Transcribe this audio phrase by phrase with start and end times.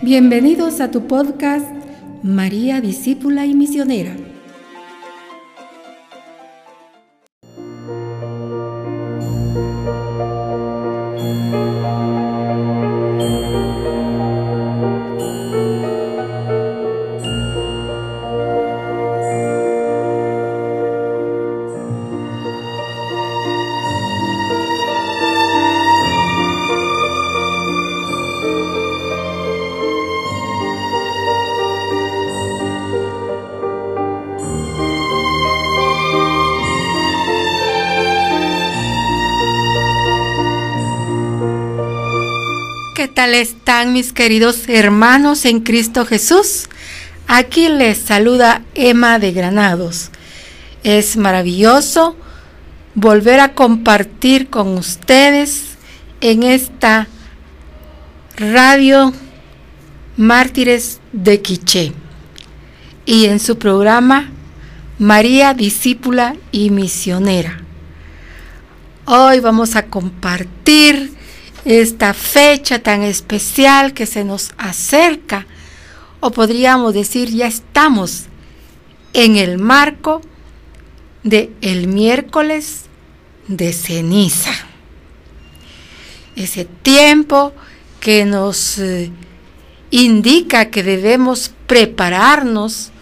[0.00, 1.66] Bienvenidos a tu podcast
[2.22, 4.14] María Discípula y Misionera.
[43.18, 46.68] Tal están mis queridos hermanos en Cristo Jesús?
[47.26, 50.10] Aquí les saluda Emma de Granados.
[50.84, 52.14] Es maravilloso
[52.94, 55.64] volver a compartir con ustedes
[56.20, 57.08] en esta
[58.36, 59.12] radio
[60.16, 61.92] Mártires de Quiché
[63.04, 64.30] y en su programa
[65.00, 67.64] María Discípula y Misionera.
[69.06, 71.17] Hoy vamos a compartir
[71.68, 75.46] esta fecha tan especial que se nos acerca,
[76.20, 78.24] o podríamos decir ya estamos
[79.12, 80.22] en el marco
[81.24, 82.86] de el miércoles
[83.48, 84.52] de ceniza.
[86.36, 87.52] Ese tiempo
[88.00, 89.10] que nos eh,
[89.90, 92.92] indica que debemos prepararnos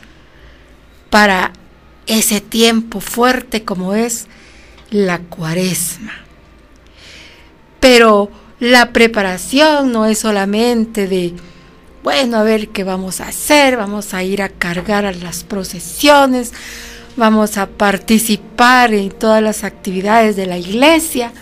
[1.09, 1.53] para
[2.07, 4.27] ese tiempo fuerte como es
[4.91, 6.15] la cuaresma.
[7.79, 11.35] Pero la preparación no es solamente de,
[12.03, 16.53] bueno, a ver qué vamos a hacer, vamos a ir a cargar a las procesiones,
[17.17, 21.33] vamos a participar en todas las actividades de la iglesia,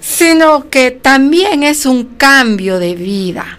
[0.00, 3.58] sino que también es un cambio de vida,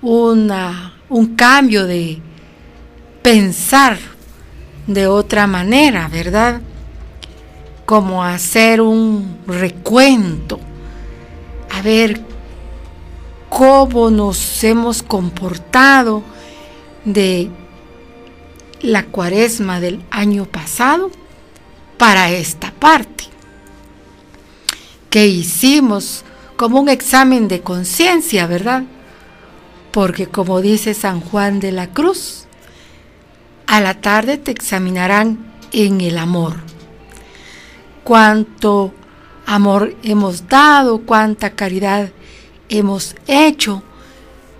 [0.00, 2.18] una, un cambio de
[3.22, 3.98] pensar
[4.86, 6.62] de otra manera, ¿verdad?
[7.84, 10.60] Como hacer un recuento
[11.70, 12.20] a ver
[13.48, 16.22] cómo nos hemos comportado
[17.04, 17.50] de
[18.80, 21.10] la cuaresma del año pasado
[21.96, 23.24] para esta parte.
[25.10, 26.24] Que hicimos
[26.56, 28.84] como un examen de conciencia, ¿verdad?
[29.92, 32.46] Porque como dice San Juan de la Cruz,
[33.66, 36.56] a la tarde te examinarán en el amor.
[38.04, 38.92] Cuánto
[39.48, 42.10] amor hemos dado, cuánta caridad
[42.68, 43.82] hemos hecho,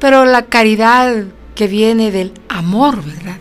[0.00, 3.36] pero la caridad que viene del amor, ¿verdad?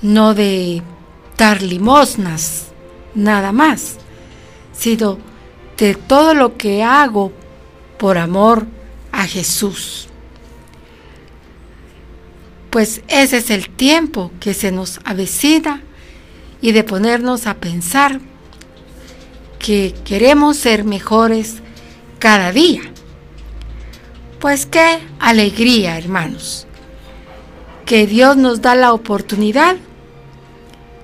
[0.00, 0.82] No de
[1.36, 2.68] dar limosnas,
[3.14, 3.98] nada más,
[4.72, 5.18] sino
[5.76, 7.30] de todo lo que hago
[7.98, 8.66] por amor
[9.12, 10.08] a Jesús.
[12.70, 15.82] Pues ese es el tiempo que se nos avecina
[16.62, 18.18] y de ponernos a pensar
[19.58, 21.56] que queremos ser mejores
[22.18, 22.82] cada día.
[24.40, 26.66] Pues qué alegría, hermanos,
[27.84, 29.76] que Dios nos da la oportunidad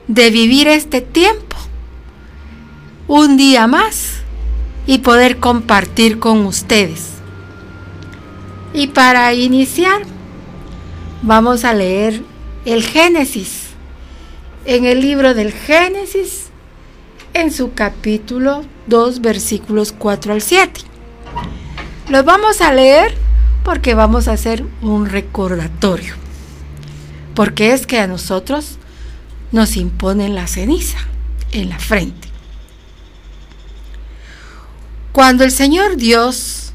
[0.09, 1.57] de vivir este tiempo
[3.09, 4.23] un día más
[4.87, 7.13] y poder compartir con ustedes.
[8.75, 10.03] Y para iniciar,
[11.23, 12.23] vamos a leer
[12.65, 13.69] el Génesis.
[14.65, 16.42] En el libro del Génesis,
[17.35, 20.81] en su capítulo 2, versículos 4 al 7.
[22.09, 23.15] Los vamos a leer
[23.65, 26.15] porque vamos a hacer un recordatorio.
[27.35, 28.79] Porque es que a nosotros
[29.53, 30.99] nos imponen la ceniza
[31.53, 32.29] en la frente.
[35.13, 36.73] Cuando el Señor Dios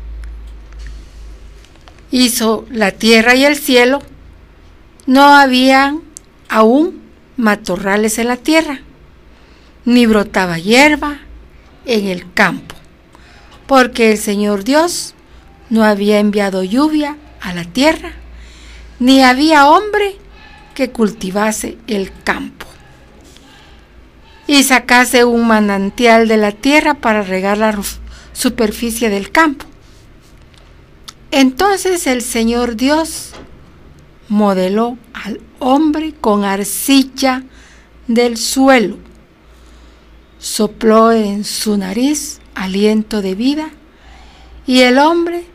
[2.11, 3.99] hizo la tierra y el cielo,
[5.05, 5.95] no había
[6.49, 7.01] aún
[7.35, 8.81] matorrales en la tierra
[9.87, 11.19] ni brotaba hierba
[11.85, 12.75] en el campo,
[13.67, 15.15] porque el Señor Dios
[15.69, 18.11] no había enviado lluvia a la tierra,
[18.99, 20.17] ni había hombre
[20.75, 22.65] que cultivase el campo
[24.45, 27.79] y sacase un manantial de la tierra para regar la
[28.33, 29.65] superficie del campo.
[31.31, 33.31] Entonces el Señor Dios
[34.27, 37.43] modeló al hombre con arcilla
[38.07, 39.06] del suelo
[40.39, 43.69] sopló en su nariz aliento de vida
[44.65, 45.45] y el hombre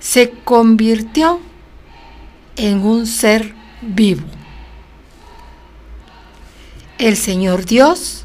[0.00, 1.40] se convirtió
[2.56, 4.24] en un ser vivo.
[6.98, 8.24] El Señor Dios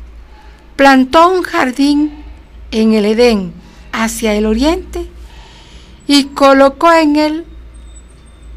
[0.75, 2.23] plantó un jardín
[2.71, 3.53] en el Edén
[3.91, 5.07] hacia el oriente
[6.07, 7.45] y colocó en él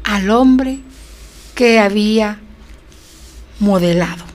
[0.03, 0.79] al hombre
[1.55, 2.39] que había
[3.59, 4.32] modelado.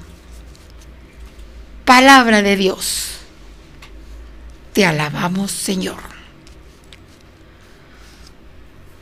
[1.88, 3.12] Palabra de Dios.
[4.74, 5.96] Te alabamos, Señor.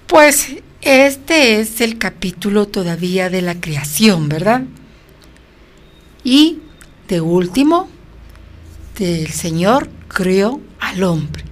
[0.07, 0.51] Pues
[0.83, 4.63] este es el capítulo todavía de la creación, ¿verdad?
[6.23, 6.61] Y
[7.09, 7.89] de último,
[9.01, 11.43] el Señor creó al hombre.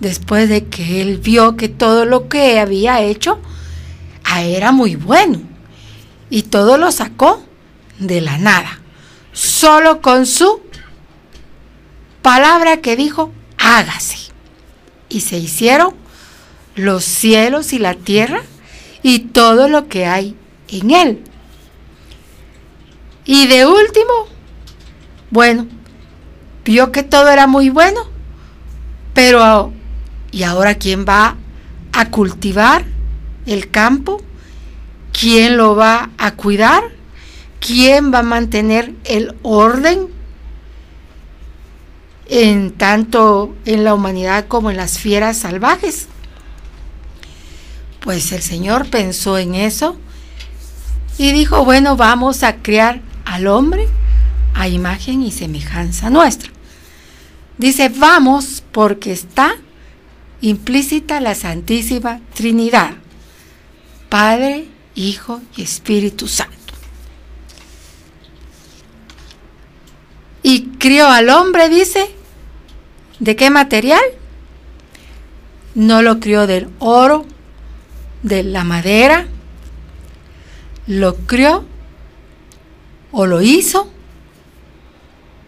[0.00, 3.42] Después de que él vio que todo lo que había hecho
[4.24, 5.38] ah, era muy bueno.
[6.30, 7.44] Y todo lo sacó
[7.98, 8.81] de la nada.
[9.32, 10.60] Solo con su
[12.20, 14.32] palabra que dijo, hágase.
[15.08, 15.94] Y se hicieron
[16.74, 18.42] los cielos y la tierra
[19.02, 20.36] y todo lo que hay
[20.68, 21.24] en él.
[23.24, 24.26] Y de último,
[25.30, 25.66] bueno,
[26.64, 28.00] vio que todo era muy bueno,
[29.14, 29.72] pero
[30.30, 31.36] ¿y ahora quién va
[31.92, 32.84] a cultivar
[33.46, 34.22] el campo?
[35.12, 36.82] ¿Quién lo va a cuidar?
[37.64, 40.08] ¿Quién va a mantener el orden
[42.28, 46.08] en tanto en la humanidad como en las fieras salvajes?
[48.00, 49.96] Pues el Señor pensó en eso
[51.18, 53.86] y dijo, bueno, vamos a crear al hombre
[54.54, 56.50] a imagen y semejanza nuestra.
[57.58, 59.54] Dice, vamos porque está
[60.40, 62.94] implícita la Santísima Trinidad,
[64.08, 64.66] Padre,
[64.96, 66.61] Hijo y Espíritu Santo.
[70.42, 72.10] Y crió al hombre, dice,
[73.18, 74.02] ¿de qué material?
[75.74, 77.26] No lo crió del oro,
[78.22, 79.26] de la madera,
[80.86, 81.64] lo crió
[83.12, 83.90] o lo hizo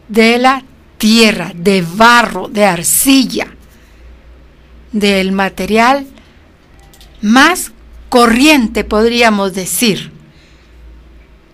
[0.09, 0.63] de la
[0.99, 3.49] tierra, de barro, de arcilla,
[4.93, 6.07] del material
[7.21, 7.73] más
[8.09, 10.13] corriente, podríamos decir,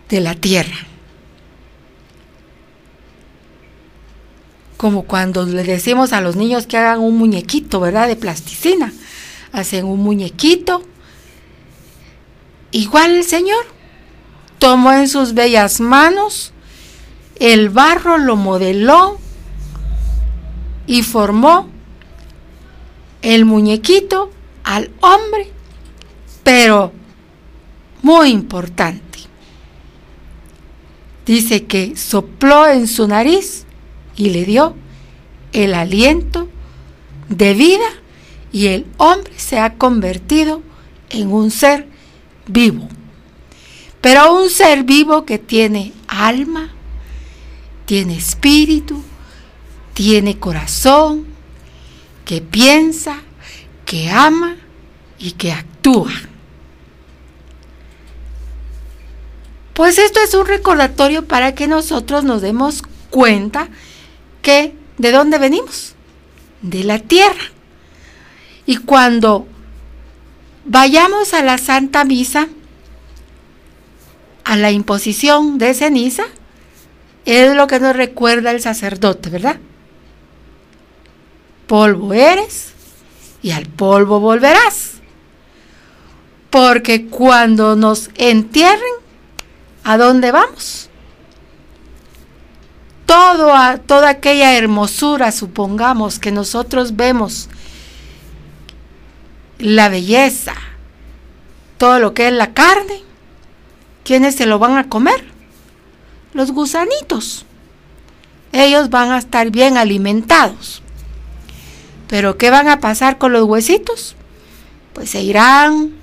[0.08, 0.89] de la tierra.
[4.80, 8.08] Como cuando le decimos a los niños que hagan un muñequito, ¿verdad?
[8.08, 8.92] De plasticina.
[9.52, 10.84] Hacen un muñequito
[12.72, 13.64] Igual el Señor
[14.58, 16.52] tomó en sus bellas manos
[17.36, 19.18] el barro, lo modeló
[20.86, 21.68] y formó
[23.22, 24.30] el muñequito
[24.62, 25.50] al hombre,
[26.44, 26.92] pero
[28.02, 29.00] muy importante.
[31.26, 33.64] Dice que sopló en su nariz
[34.16, 34.74] y le dio
[35.52, 36.48] el aliento
[37.28, 37.86] de vida
[38.52, 40.62] y el hombre se ha convertido
[41.10, 41.86] en un ser
[42.46, 42.88] vivo.
[44.00, 46.70] Pero un ser vivo que tiene alma,
[47.86, 49.02] tiene espíritu,
[49.94, 51.26] tiene corazón,
[52.24, 53.20] que piensa,
[53.84, 54.56] que ama
[55.18, 56.12] y que actúa.
[59.74, 63.68] Pues esto es un recordatorio para que nosotros nos demos cuenta
[64.98, 65.94] de dónde venimos,
[66.62, 67.52] de la tierra.
[68.66, 69.46] Y cuando
[70.64, 72.48] Vayamos a la Santa Misa,
[74.44, 76.24] a la imposición de ceniza,
[77.24, 79.58] es lo que nos recuerda el sacerdote, ¿verdad?
[81.66, 82.72] Polvo eres
[83.42, 84.94] y al polvo volverás.
[86.50, 88.94] Porque cuando nos entierren,
[89.84, 90.89] ¿a dónde vamos?
[93.10, 93.52] Todo
[93.86, 97.48] toda aquella hermosura, supongamos, que nosotros vemos
[99.58, 100.54] la belleza,
[101.76, 103.02] todo lo que es la carne,
[104.04, 105.24] ¿quiénes se lo van a comer?
[106.34, 107.46] Los gusanitos.
[108.52, 110.80] Ellos van a estar bien alimentados.
[112.06, 114.14] Pero ¿qué van a pasar con los huesitos?
[114.92, 115.94] Pues se irán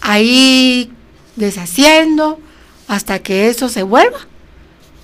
[0.00, 0.90] ahí
[1.36, 2.40] deshaciendo
[2.88, 4.18] hasta que eso se vuelva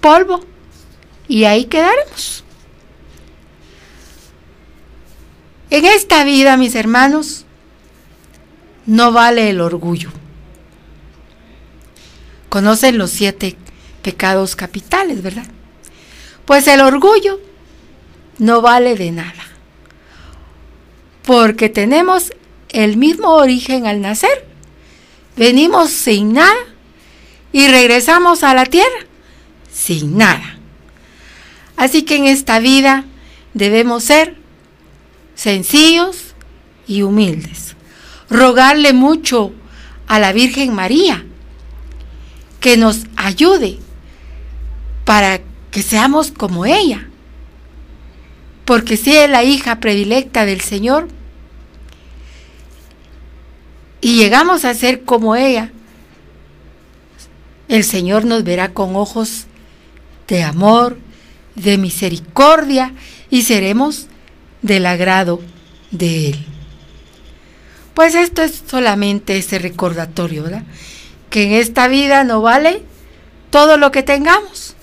[0.00, 0.53] polvo.
[1.28, 2.44] Y ahí quedaremos.
[5.70, 7.46] En esta vida, mis hermanos,
[8.86, 10.10] no vale el orgullo.
[12.48, 13.56] Conocen los siete
[14.02, 15.46] pecados capitales, ¿verdad?
[16.44, 17.40] Pues el orgullo
[18.38, 19.42] no vale de nada.
[21.24, 22.32] Porque tenemos
[22.68, 24.46] el mismo origen al nacer.
[25.36, 26.54] Venimos sin nada
[27.52, 29.06] y regresamos a la tierra
[29.72, 30.53] sin nada.
[31.76, 33.04] Así que en esta vida
[33.52, 34.36] debemos ser
[35.34, 36.34] sencillos
[36.86, 37.74] y humildes
[38.34, 39.52] rogarle mucho
[40.06, 41.24] a la Virgen María
[42.60, 43.78] que nos ayude
[45.04, 45.40] para
[45.70, 47.08] que seamos como ella.
[48.64, 51.08] Porque si es la hija predilecta del Señor,
[54.00, 55.70] y llegamos a ser como ella,
[57.68, 59.46] el Señor nos verá con ojos
[60.28, 60.98] de amor,
[61.54, 62.92] de misericordia
[63.30, 64.06] y seremos
[64.62, 65.40] del agrado
[65.90, 66.46] de Él.
[67.94, 70.64] Pues esto es solamente ese recordatorio, ¿verdad?
[71.30, 72.82] Que en esta vida no vale
[73.50, 74.74] todo lo que tengamos,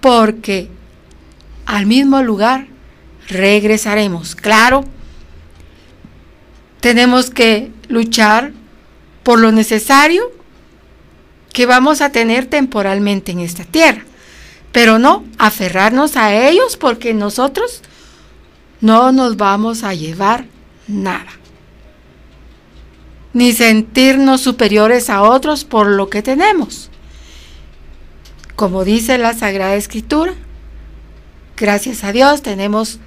[0.00, 0.70] porque
[1.66, 2.68] al mismo lugar
[3.28, 4.34] regresaremos.
[4.34, 4.84] Claro,
[6.80, 8.52] tenemos que luchar
[9.22, 10.32] por lo necesario
[11.52, 14.04] que vamos a tener temporalmente en esta tierra,
[14.76, 17.80] pero no aferrarnos a ellos porque nosotros
[18.82, 20.44] no nos vamos a llevar
[20.86, 21.30] nada.
[23.32, 26.90] Ni sentirnos superiores a otros por lo que tenemos.
[28.54, 30.34] Como dice la Sagrada Escritura,
[31.56, 32.98] gracias a Dios tenemos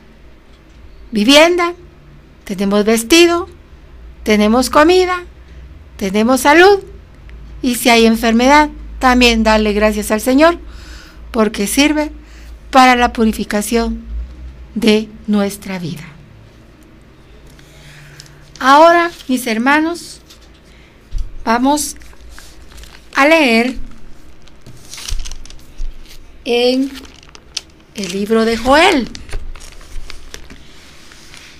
[1.12, 1.76] vivienda,
[2.46, 3.48] tenemos vestido,
[4.24, 5.24] tenemos comida,
[5.98, 6.80] tenemos salud
[7.62, 10.58] y si hay enfermedad, también darle gracias al Señor
[11.32, 12.12] porque sirve
[12.72, 14.04] para la purificación
[14.76, 16.04] de nuestra vida.
[18.60, 20.20] Ahora, mis hermanos,
[21.46, 21.96] vamos
[23.16, 23.78] a leer
[26.46, 26.92] en
[27.96, 29.08] el libro de Joel.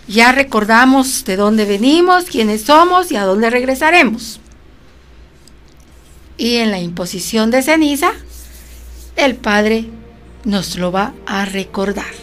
[0.08, 4.40] Ya recordamos de dónde venimos, quiénes somos y a dónde regresaremos.
[6.38, 8.12] Y en la imposición de ceniza,
[9.20, 9.86] el Padre
[10.46, 12.14] nos lo va a recordar.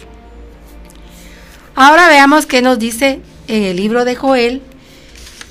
[1.75, 4.61] Ahora veamos qué nos dice en el libro de Joel,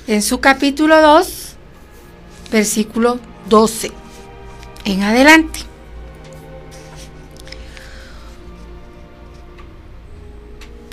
[0.07, 1.55] en su capítulo 2,
[2.51, 3.91] versículo 12
[4.87, 5.59] en adelante.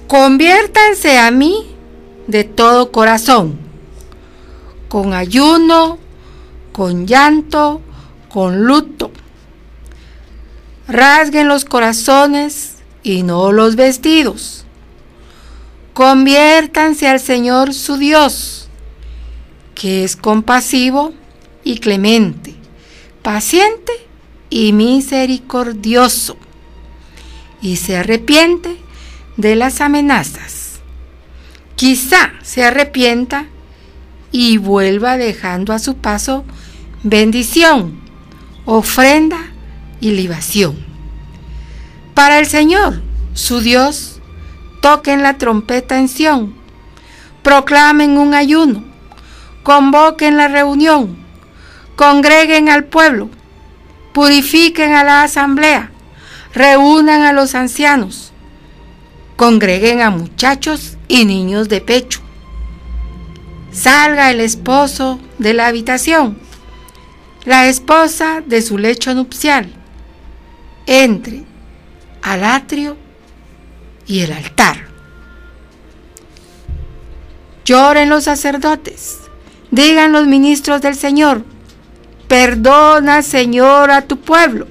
[0.06, 1.75] Conviértanse a mí
[2.26, 3.58] de todo corazón,
[4.88, 5.99] con ayuno,
[6.73, 7.80] con llanto,
[8.28, 9.11] con luto.
[10.88, 14.64] Rasguen los corazones y no los vestidos
[15.94, 18.68] Conviértanse al Señor su Dios,
[19.76, 21.14] que es compasivo
[21.62, 22.56] y clemente,
[23.22, 23.92] paciente
[24.50, 26.36] y misericordioso,
[27.62, 28.76] y se arrepiente
[29.36, 30.80] de las amenazas.
[31.76, 33.46] Quizá se arrepienta
[34.32, 36.44] y vuelva dejando a su paso
[37.04, 38.00] bendición,
[38.64, 39.52] ofrenda
[40.00, 40.76] y libación.
[42.14, 43.02] Para el Señor,
[43.34, 44.20] su Dios,
[44.80, 46.54] toquen la trompeta en Sión,
[47.42, 48.84] proclamen un ayuno,
[49.62, 51.16] convoquen la reunión,
[51.96, 53.30] congreguen al pueblo,
[54.12, 55.90] purifiquen a la asamblea,
[56.52, 58.32] reúnan a los ancianos,
[59.36, 62.20] congreguen a muchachos y niños de pecho.
[63.72, 66.38] Salga el esposo de la habitación,
[67.44, 69.72] la esposa de su lecho nupcial,
[70.86, 71.44] entre
[72.22, 72.96] al atrio
[74.06, 74.88] y el altar.
[77.64, 79.18] Lloren los sacerdotes,
[79.70, 81.44] digan los ministros del Señor,
[82.28, 84.66] perdona Señor a tu pueblo.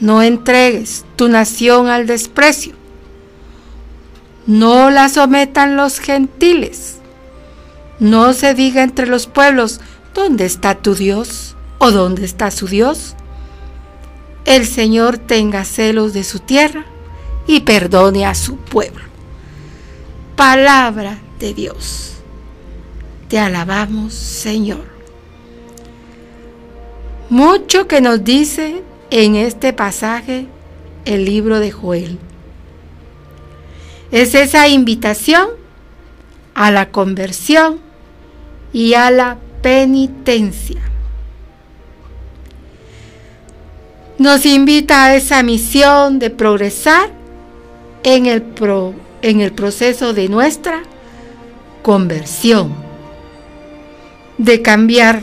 [0.00, 2.74] No entregues tu nación al desprecio.
[4.46, 6.98] No la sometan los gentiles.
[7.98, 9.80] No se diga entre los pueblos,
[10.14, 11.56] ¿dónde está tu Dios?
[11.78, 13.16] ¿O dónde está su Dios?
[14.46, 16.84] El Señor tenga celos de su tierra
[17.48, 19.02] y perdone a su pueblo.
[20.36, 22.14] Palabra de Dios.
[23.28, 24.84] Te alabamos, Señor.
[27.28, 30.46] Mucho que nos dice en este pasaje
[31.04, 32.18] el libro de Joel.
[34.12, 35.48] Es esa invitación
[36.54, 37.80] a la conversión
[38.72, 40.80] y a la penitencia.
[44.18, 47.10] Nos invita a esa misión de progresar
[48.02, 48.44] en el,
[49.20, 50.82] en el proceso de nuestra
[51.82, 52.74] conversión,
[54.38, 55.20] de cambiar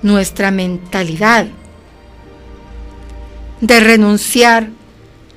[0.00, 1.46] nuestra mentalidad,
[3.60, 4.70] de renunciar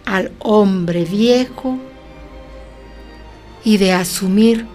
[0.06, 1.78] al hombre viejo
[3.66, 4.66] y de asumir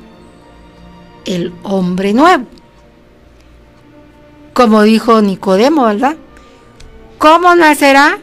[1.24, 2.44] el hombre nuevo.
[4.52, 6.16] Como dijo Nicodemo, ¿verdad?
[7.18, 8.18] ¿Cómo nacerá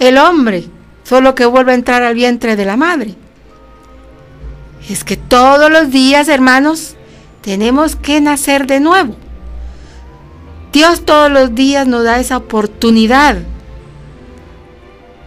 [0.00, 0.68] el hombre
[1.10, 3.16] solo que vuelve a entrar al vientre de la madre.
[4.88, 6.94] Es que todos los días, hermanos,
[7.42, 9.16] tenemos que nacer de nuevo.
[10.72, 13.38] Dios todos los días nos da esa oportunidad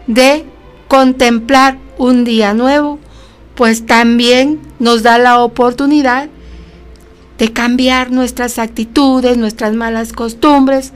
[0.08, 0.46] de
[0.88, 2.98] contemplar un día nuevo,
[3.56, 6.30] pues también nos da la oportunidad
[7.38, 10.94] de cambiar nuestras actitudes, nuestras malas costumbres,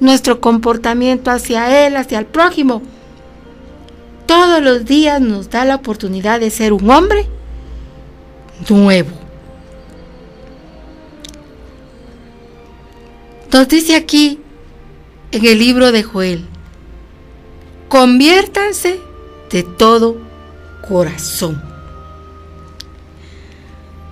[0.00, 2.82] nuestro comportamiento hacia Él, hacia el prójimo.
[4.26, 7.26] Todos los días nos da la oportunidad de ser un hombre
[8.68, 9.10] nuevo.
[13.52, 14.40] Nos dice aquí
[15.32, 16.44] en el libro de Joel,
[17.88, 19.00] conviértanse
[19.50, 20.18] de todo
[20.86, 21.62] corazón.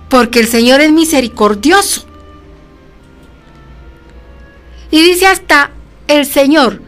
[0.09, 2.05] Porque el Señor es misericordioso.
[4.89, 5.71] Y dice hasta
[6.07, 6.81] el Señor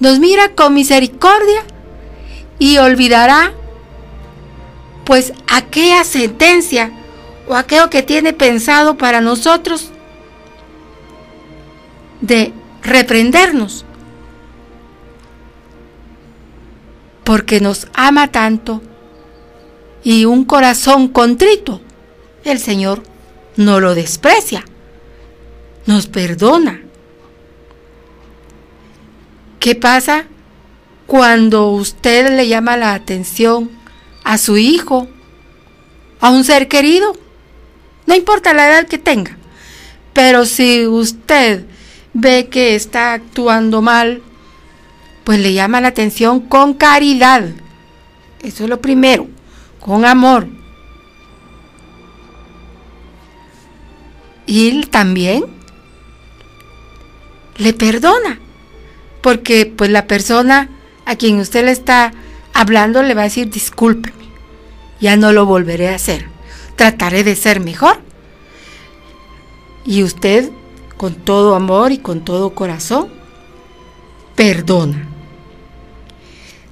[0.00, 1.62] nos mira con misericordia
[2.58, 3.52] y olvidará
[5.04, 6.92] pues aquella sentencia
[7.46, 9.90] o aquello que tiene pensado para nosotros
[12.20, 12.52] de
[12.82, 13.84] reprendernos.
[17.22, 18.82] Porque nos ama tanto
[20.02, 21.80] y un corazón contrito,
[22.44, 23.02] el Señor
[23.56, 24.64] no lo desprecia,
[25.86, 26.83] nos perdona.
[29.64, 30.26] ¿Qué pasa
[31.06, 33.70] cuando usted le llama la atención
[34.22, 35.08] a su hijo,
[36.20, 37.16] a un ser querido?
[38.06, 39.38] No importa la edad que tenga,
[40.12, 41.64] pero si usted
[42.12, 44.20] ve que está actuando mal,
[45.24, 47.48] pues le llama la atención con caridad.
[48.42, 49.28] Eso es lo primero
[49.80, 50.46] con amor.
[54.44, 55.46] Y él también
[57.56, 58.40] le perdona,
[59.24, 60.68] porque pues la persona
[61.06, 62.12] a quien usted le está
[62.52, 64.26] hablando le va a decir discúlpeme,
[65.00, 66.26] ya no lo volveré a hacer,
[66.76, 67.96] trataré de ser mejor.
[69.86, 70.50] Y usted
[70.98, 73.08] con todo amor y con todo corazón
[74.36, 75.08] perdona.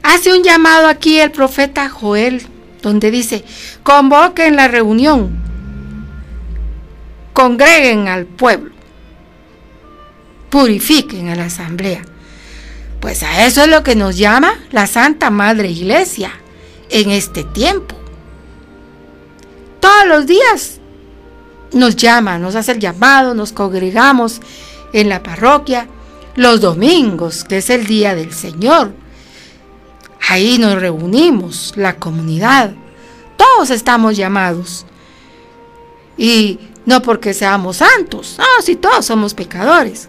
[0.02, 2.42] Hace un llamado aquí el profeta Joel
[2.82, 3.46] donde dice,
[3.82, 5.42] convoquen la reunión,
[7.32, 8.72] congreguen al pueblo,
[10.50, 12.11] purifiquen a la asamblea.
[13.02, 16.32] Pues a eso es lo que nos llama la Santa Madre Iglesia
[16.88, 17.94] en este tiempo.
[19.80, 20.80] Todos los días
[21.72, 24.40] nos llama, nos hace el llamado, nos congregamos
[24.94, 25.88] en la parroquia,
[26.36, 28.92] los domingos, que es el día del Señor,
[30.28, 32.72] Ahí nos reunimos, la comunidad.
[33.36, 34.86] Todos estamos llamados.
[36.16, 40.08] Y no porque seamos santos, no, si todos somos pecadores.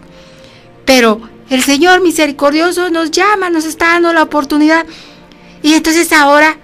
[0.84, 4.86] Pero el Señor misericordioso nos llama, nos está dando la oportunidad.
[5.62, 6.56] Y entonces ahora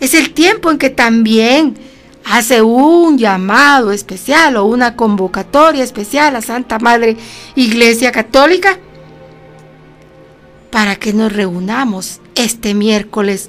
[0.00, 1.76] es el tiempo en que también
[2.24, 7.16] hace un llamado especial o una convocatoria especial a Santa Madre
[7.54, 8.78] Iglesia Católica
[10.70, 13.48] para que nos reunamos este miércoles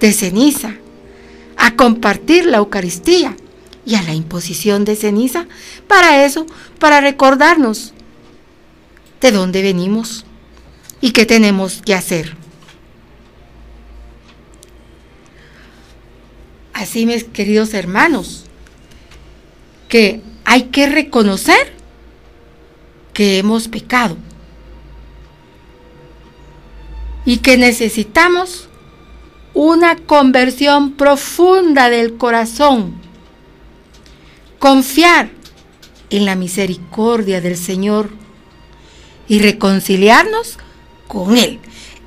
[0.00, 0.74] de ceniza
[1.56, 3.36] a compartir la Eucaristía
[3.86, 5.46] y a la imposición de ceniza.
[5.86, 6.46] Para eso,
[6.78, 7.94] para recordarnos
[9.20, 10.24] de dónde venimos
[11.00, 12.36] y qué tenemos que hacer.
[16.72, 18.44] Así, mis queridos hermanos,
[19.88, 21.72] que hay que reconocer
[23.14, 24.16] que hemos pecado
[27.24, 28.68] y que necesitamos
[29.54, 32.94] una conversión profunda del corazón.
[34.58, 35.30] Confiar
[36.10, 38.10] en la misericordia del Señor
[39.28, 40.58] y reconciliarnos
[41.08, 41.58] con Él.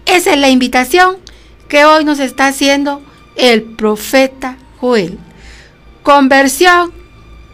[0.05, 1.17] Esa es la invitación
[1.67, 3.01] que hoy nos está haciendo
[3.35, 5.19] el profeta Joel.
[6.03, 6.93] Conversión,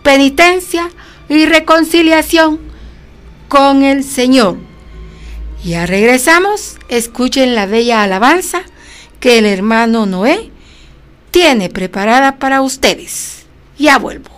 [0.04, 0.90] penitencia
[1.30, 2.60] y reconciliación
[3.48, 4.58] con el Señor.
[5.64, 8.62] Ya regresamos, escuchen la bella alabanza
[9.20, 10.52] que el hermano Noé
[11.32, 13.46] tiene preparada para ustedes.
[13.78, 14.35] Ya vuelvo.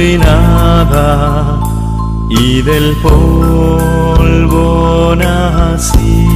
[0.00, 1.60] Soy nada
[2.30, 4.64] y del polvo
[5.14, 6.26] nací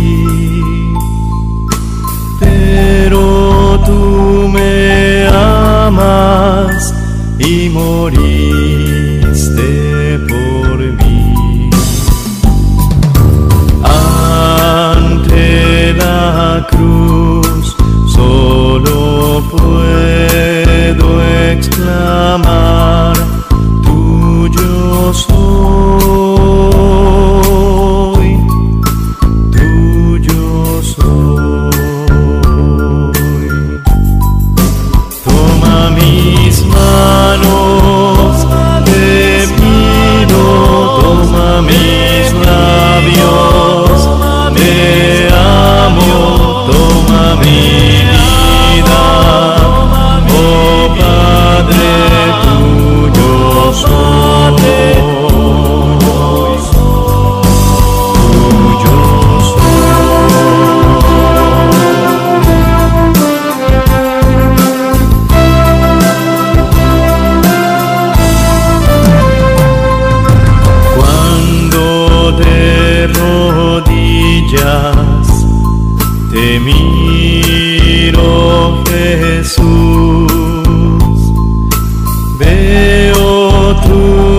[2.39, 6.93] pero tú me amas
[7.39, 8.99] y moriste
[10.29, 11.71] por mí.
[14.93, 17.77] Ante la cruz
[18.15, 21.09] solo puedo
[21.51, 23.14] exclamar,
[25.05, 26.54] tuyo soy.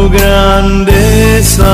[0.10, 1.74] Grandeza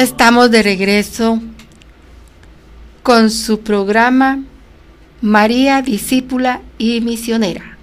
[0.00, 1.40] Estamos de regreso
[3.02, 4.42] con su programa
[5.20, 7.76] María, discípula y misionera.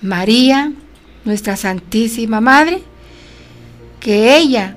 [0.00, 0.70] María,
[1.24, 2.82] nuestra Santísima Madre,
[3.98, 4.76] que ella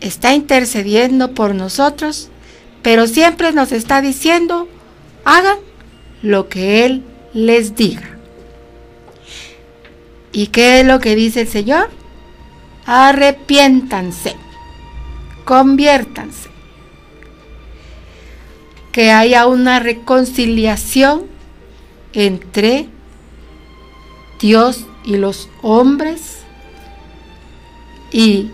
[0.00, 2.28] está intercediendo por nosotros,
[2.82, 4.66] pero siempre nos está diciendo,
[5.24, 5.58] hagan
[6.22, 8.16] lo que Él les diga.
[10.32, 11.88] ¿Y qué es lo que dice el Señor?
[12.84, 14.41] Arrepiéntanse
[15.44, 16.50] conviértanse.
[18.92, 21.22] Que haya una reconciliación
[22.12, 22.88] entre
[24.40, 26.40] Dios y los hombres
[28.10, 28.50] y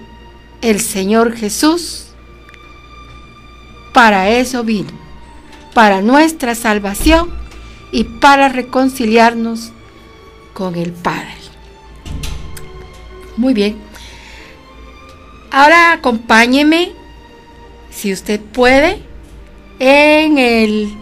[0.62, 2.06] el Señor Jesús.
[3.92, 4.92] Para eso vino,
[5.74, 7.30] para nuestra salvación
[7.90, 9.72] y para reconciliarnos
[10.54, 11.34] con el Padre.
[13.36, 13.87] Muy bien.
[15.50, 16.92] Ahora acompáñeme,
[17.90, 19.00] si usted puede,
[19.78, 20.94] en el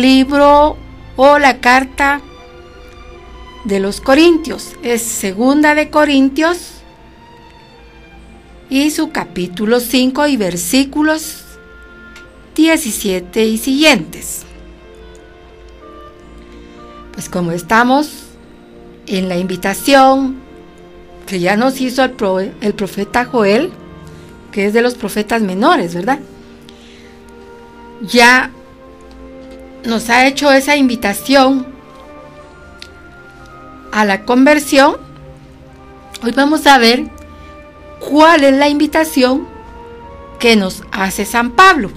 [0.00, 0.76] libro
[1.16, 2.20] o la carta
[3.64, 4.72] de los Corintios.
[4.82, 6.70] Es segunda de Corintios
[8.68, 11.44] y su capítulo 5 y versículos
[12.54, 14.44] 17 y siguientes.
[17.12, 18.24] Pues como estamos
[19.06, 20.36] en la invitación
[21.26, 23.72] que ya nos hizo el, el profeta Joel,
[24.54, 26.20] que es de los profetas menores, ¿verdad?
[28.02, 28.52] Ya
[29.84, 31.66] nos ha hecho esa invitación
[33.90, 34.96] a la conversión.
[36.22, 37.10] Hoy vamos a ver
[37.98, 39.48] cuál es la invitación
[40.38, 41.90] que nos hace San Pablo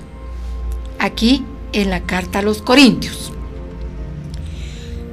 [0.98, 3.32] aquí en la carta a los Corintios.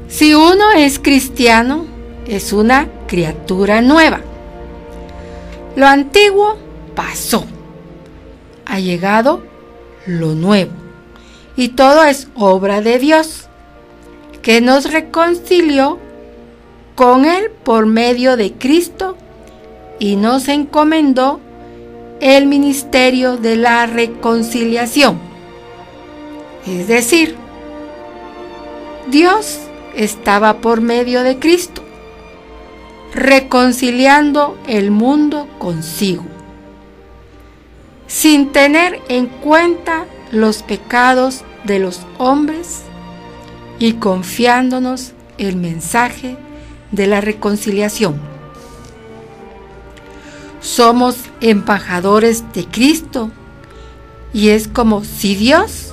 [0.08, 1.84] Si uno es cristiano,
[2.26, 4.22] es una criatura nueva.
[5.76, 7.44] Lo antiguo pasó.
[8.66, 9.42] Ha llegado
[10.06, 10.72] lo nuevo.
[11.56, 13.48] Y todo es obra de Dios,
[14.42, 15.98] que nos reconcilió
[16.94, 19.16] con Él por medio de Cristo
[19.98, 21.40] y nos encomendó
[22.20, 25.18] el ministerio de la reconciliación.
[26.66, 27.36] Es decir,
[29.10, 29.58] Dios
[29.94, 31.82] estaba por medio de Cristo,
[33.14, 36.24] reconciliando el mundo consigo,
[38.14, 42.82] sin tener en cuenta los pecados de los hombres
[43.80, 46.36] y confiándonos el mensaje
[46.92, 48.20] de la reconciliación.
[50.60, 53.32] Somos embajadores de Cristo
[54.32, 55.92] y es como si Dios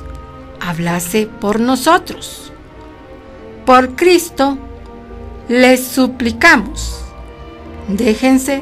[0.59, 2.53] hablase por nosotros.
[3.65, 4.59] Por Cristo
[5.49, 7.03] les suplicamos,
[7.87, 8.61] déjense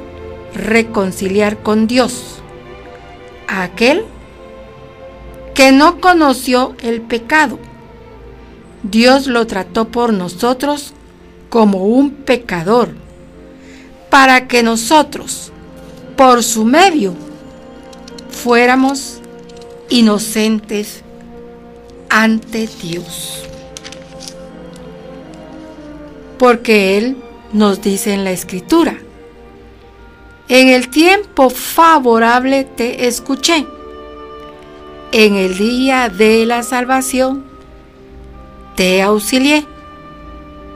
[0.56, 2.39] reconciliar con Dios,
[3.50, 4.06] aquel
[5.56, 7.60] que no conoció el pecado.
[8.84, 10.94] Dios lo trató por nosotros
[11.50, 12.94] como un pecador,
[14.10, 15.52] para que nosotros,
[16.16, 17.14] por su medio,
[18.30, 19.20] fuéramos
[19.90, 21.04] inocentes
[22.10, 23.44] ante Dios.
[26.38, 27.18] Porque Él
[27.52, 28.98] nos dice en la escritura,
[30.50, 33.68] en el tiempo favorable te escuché,
[35.12, 37.46] en el día de la salvación
[38.76, 39.66] te auxilié.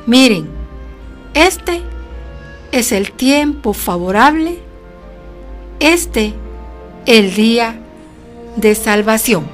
[0.06, 0.48] Miren,
[1.34, 1.82] este
[2.72, 4.60] es el tiempo favorable,
[5.80, 6.34] este
[7.08, 7.80] el día
[8.56, 9.48] de salvación.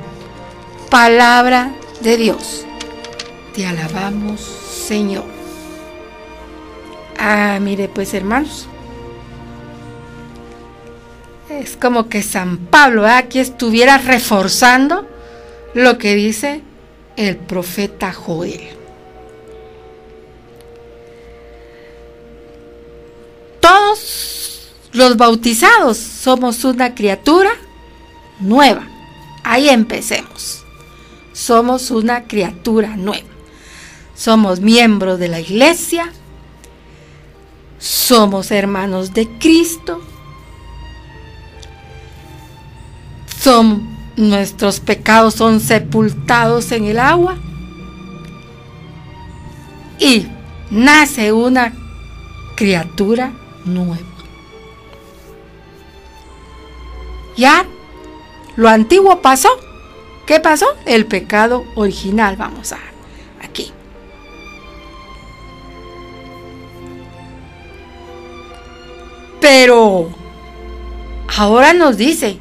[0.90, 2.66] Palabra de Dios.
[3.56, 5.26] Te alabamos, Señor.
[7.18, 8.68] Ah, mire pues hermanos.
[11.60, 15.06] Es como que San Pablo aquí estuviera reforzando
[15.74, 16.62] lo que dice
[17.18, 18.62] el profeta Joel.
[23.60, 27.52] Todos los bautizados somos una criatura
[28.40, 28.88] nueva.
[29.44, 30.64] Ahí empecemos.
[31.34, 33.28] Somos una criatura nueva.
[34.16, 36.10] Somos miembros de la iglesia.
[37.80, 40.02] Somos hermanos de Cristo.
[43.40, 47.38] Son, nuestros pecados son sepultados en el agua.
[49.98, 50.28] Y
[50.70, 51.74] nace una
[52.56, 53.32] criatura
[53.64, 53.98] nueva.
[57.38, 57.66] Ya
[58.58, 59.50] lo antiguo pasó.
[60.26, 60.66] ¿Qué pasó?
[60.86, 62.36] El pecado original.
[62.36, 62.80] Vamos a
[63.42, 63.72] aquí.
[69.40, 70.10] Pero
[71.38, 72.40] ahora nos dice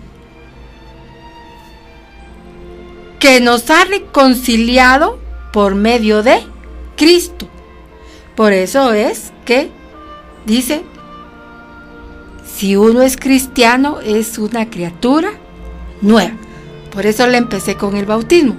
[3.19, 5.19] que nos ha reconciliado
[5.53, 6.43] por medio de
[6.97, 7.49] Cristo.
[8.37, 9.71] Por eso es que
[10.47, 10.85] dice,
[12.45, 15.31] si uno es cristiano es una criatura
[16.01, 16.35] nueva.
[16.93, 18.57] Por eso le empecé con el bautismo.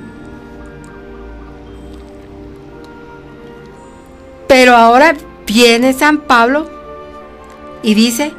[4.47, 6.69] Pero ahora viene San Pablo
[7.83, 8.33] y dice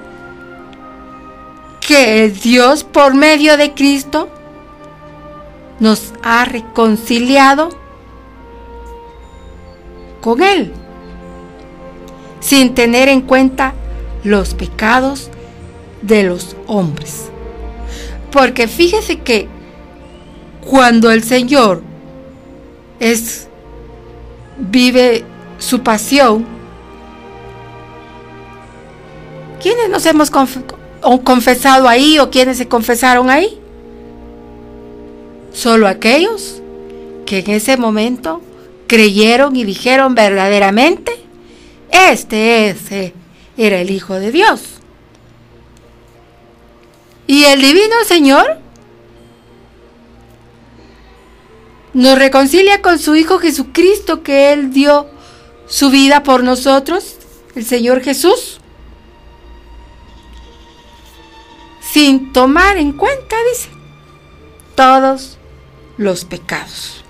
[1.81, 4.29] que Dios por medio de Cristo
[5.81, 7.71] nos ha reconciliado
[10.21, 10.73] con Él,
[12.41, 13.75] sin tener en cuenta
[14.23, 15.31] los pecados
[16.03, 17.31] de los hombres.
[18.31, 19.49] Porque fíjese que
[20.61, 21.83] cuando el Señor
[23.01, 23.49] es
[24.59, 25.25] vive
[25.59, 26.47] su pasión,
[29.63, 30.31] ¿quiénes nos hemos
[31.25, 33.60] confesado ahí o quiénes se confesaron ahí?
[35.53, 36.63] Solo aquellos
[37.27, 38.43] que en ese momento
[38.87, 41.13] creyeron y dijeron verdaderamente,
[41.91, 43.15] este ese
[43.57, 44.63] era el Hijo de Dios.
[47.27, 48.59] Y el Divino Señor
[51.93, 55.07] nos reconcilia con su Hijo Jesucristo que Él dio
[55.67, 57.17] su vida por nosotros,
[57.55, 58.61] el Señor Jesús,
[61.81, 63.69] sin tomar en cuenta, dice,
[64.75, 65.39] todos
[66.01, 67.05] los pecados.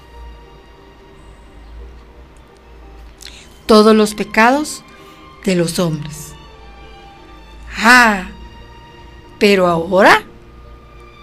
[3.67, 4.83] Todos los pecados
[5.45, 6.33] de los hombres.
[7.79, 8.25] Ah,
[9.39, 10.25] pero ahora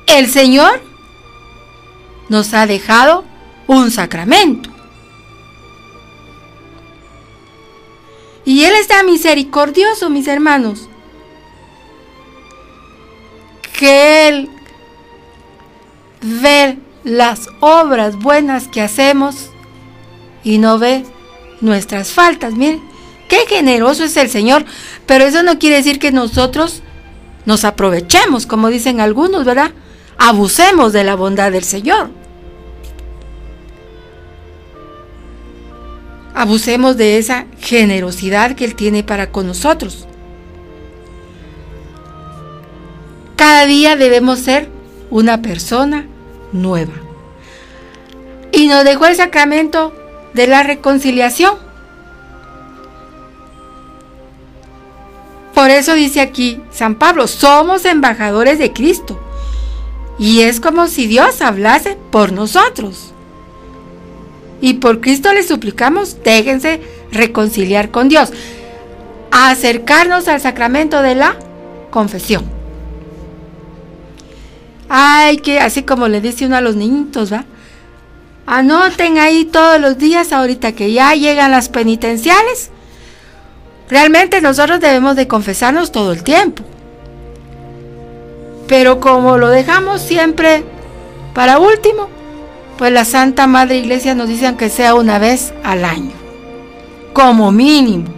[0.06, 0.82] el Señor
[2.30, 3.26] nos ha dejado
[3.68, 4.70] un sacramento.
[8.46, 10.88] Y Él está misericordioso, mis hermanos.
[13.78, 14.50] Que Él
[16.22, 19.50] ve las obras buenas que hacemos
[20.44, 21.06] y no ve
[21.62, 22.54] nuestras faltas.
[22.54, 22.82] Miren,
[23.30, 24.66] qué generoso es el Señor.
[25.06, 26.82] Pero eso no quiere decir que nosotros
[27.46, 29.72] nos aprovechemos, como dicen algunos, ¿verdad?
[30.18, 32.10] Abusemos de la bondad del Señor.
[36.34, 40.06] Abusemos de esa generosidad que Él tiene para con nosotros.
[43.38, 44.70] Cada día debemos ser
[45.10, 46.06] una persona
[46.52, 46.94] nueva.
[48.52, 49.94] Y nos dejó el sacramento
[50.34, 51.56] de la reconciliación.
[55.54, 59.20] Por eso dice aquí San Pablo, somos embajadores de Cristo.
[60.20, 63.14] Y es como si Dios hablase por nosotros.
[64.62, 66.82] Y por Cristo le suplicamos, déjense
[67.12, 68.32] reconciliar con Dios.
[69.30, 71.36] acercarnos al sacramento de la
[71.92, 72.57] confesión.
[74.90, 77.46] Ay, que así como le dice uno a los niñitos, ¿va?
[78.46, 82.72] Anoten ahí todos los días, ahorita que ya llegan las penitenciales,
[83.90, 86.64] Realmente nosotros debemos de confesarnos todo el tiempo.
[88.68, 90.64] Pero como lo dejamos siempre
[91.34, 92.10] para último,
[92.78, 96.12] pues la Santa Madre Iglesia nos dice que sea una vez al año,
[97.14, 98.10] como mínimo.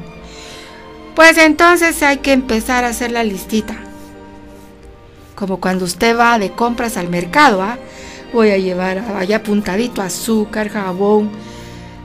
[1.16, 3.76] Pues entonces hay que empezar a hacer la listita.
[5.40, 7.78] Como cuando usted va de compras al mercado, ¿ah?
[8.34, 11.32] voy a llevar allá apuntadito azúcar, jabón,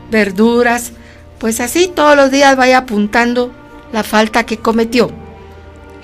[0.08, 0.92] verduras,
[1.40, 3.50] pues así todos los días vaya apuntando
[3.92, 5.10] la falta que cometió.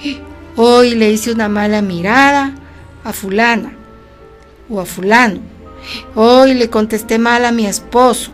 [0.56, 2.56] Hoy le hice una mala mirada
[3.04, 3.74] a fulana
[4.68, 5.38] o a fulano.
[6.16, 8.32] Hoy le contesté mal a mi esposo.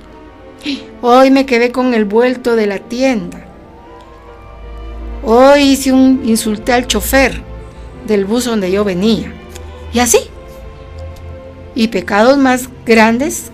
[1.03, 3.45] Hoy me quedé con el vuelto de la tienda.
[5.23, 7.56] Hoy hice un insulté al chofer
[8.07, 9.33] del bus donde yo venía.
[9.93, 10.19] Y así.
[11.75, 13.51] Y pecados más grandes.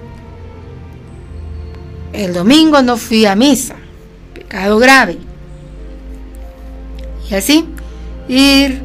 [2.12, 3.76] El domingo no fui a misa.
[4.34, 5.18] Pecado grave.
[7.30, 7.66] Y así.
[8.28, 8.82] Ir.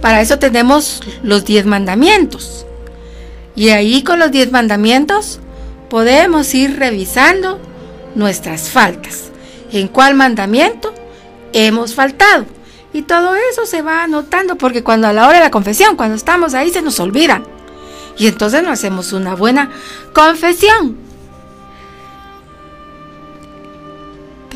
[0.00, 2.66] Para eso tenemos los diez mandamientos.
[3.56, 5.40] Y ahí con los diez mandamientos
[5.88, 7.60] podemos ir revisando
[8.14, 9.30] nuestras faltas.
[9.72, 10.92] ¿En cuál mandamiento
[11.52, 12.46] hemos faltado?
[12.94, 16.14] Y todo eso se va anotando porque cuando a la hora de la confesión, cuando
[16.14, 17.42] estamos ahí, se nos olvida.
[18.16, 19.72] Y entonces no hacemos una buena
[20.14, 20.96] confesión.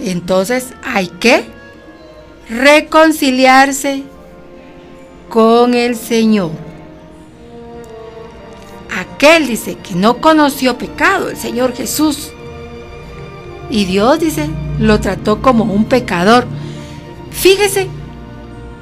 [0.01, 1.46] Entonces hay que
[2.48, 4.05] reconciliarse
[5.29, 6.53] con el Señor.
[8.96, 12.31] Aquel dice que no conoció pecado, el Señor Jesús.
[13.68, 14.48] Y Dios dice,
[14.79, 16.46] lo trató como un pecador.
[17.33, 17.88] Fíjese,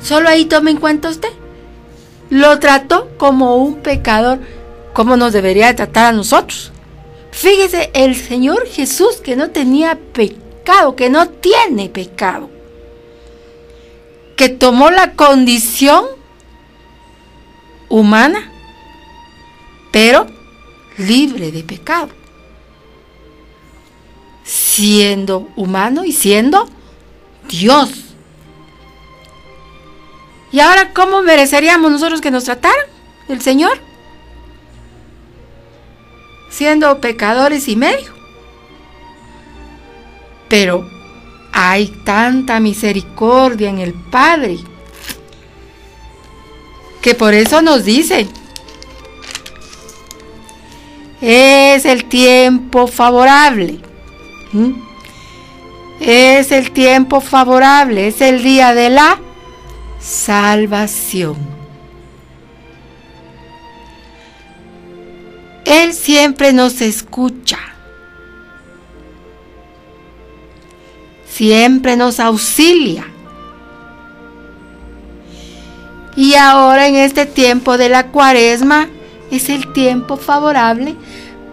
[0.07, 1.29] solo ahí tome en cuenta usted.
[2.31, 4.41] Lo trató como un pecador,
[4.93, 6.73] como nos debería tratar a nosotros.
[7.31, 12.49] Fíjese, el Señor Jesús que no tenía pecado, que no tiene pecado,
[14.37, 16.07] que tomó la condición
[17.89, 18.51] humana
[19.97, 20.27] pero
[20.99, 22.11] libre de pecado,
[24.45, 26.69] siendo humano y siendo
[27.49, 28.06] Dios.
[30.57, 32.87] ¿Y ahora cómo mereceríamos nosotros que nos trataran
[33.29, 33.79] el Señor?
[36.49, 38.11] Siendo pecadores y medio.
[40.49, 40.89] Pero
[41.53, 44.57] hay tanta misericordia en el Padre
[47.03, 48.27] que por eso nos dice,
[51.21, 53.79] es el tiempo favorable.
[56.01, 59.21] Es el tiempo favorable, es el día de la
[60.07, 61.37] salvación.
[65.65, 67.59] Él siempre nos escucha.
[71.29, 73.05] Siempre nos auxilia.
[76.15, 78.89] Y ahora en este tiempo de la cuaresma,
[79.31, 80.95] es el tiempo favorable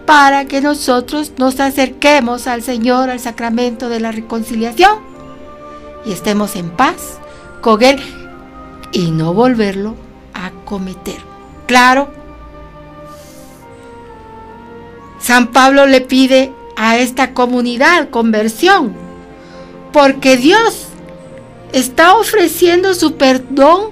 [0.05, 4.99] para que nosotros nos acerquemos al Señor, al sacramento de la reconciliación
[6.05, 7.19] y estemos en paz
[7.61, 8.22] con Él
[8.93, 9.95] y no volverlo
[10.33, 11.17] a cometer.
[11.67, 12.09] Claro,
[15.19, 18.93] San Pablo le pide a esta comunidad conversión,
[19.91, 20.85] porque Dios
[21.73, 23.89] está ofreciendo su perdón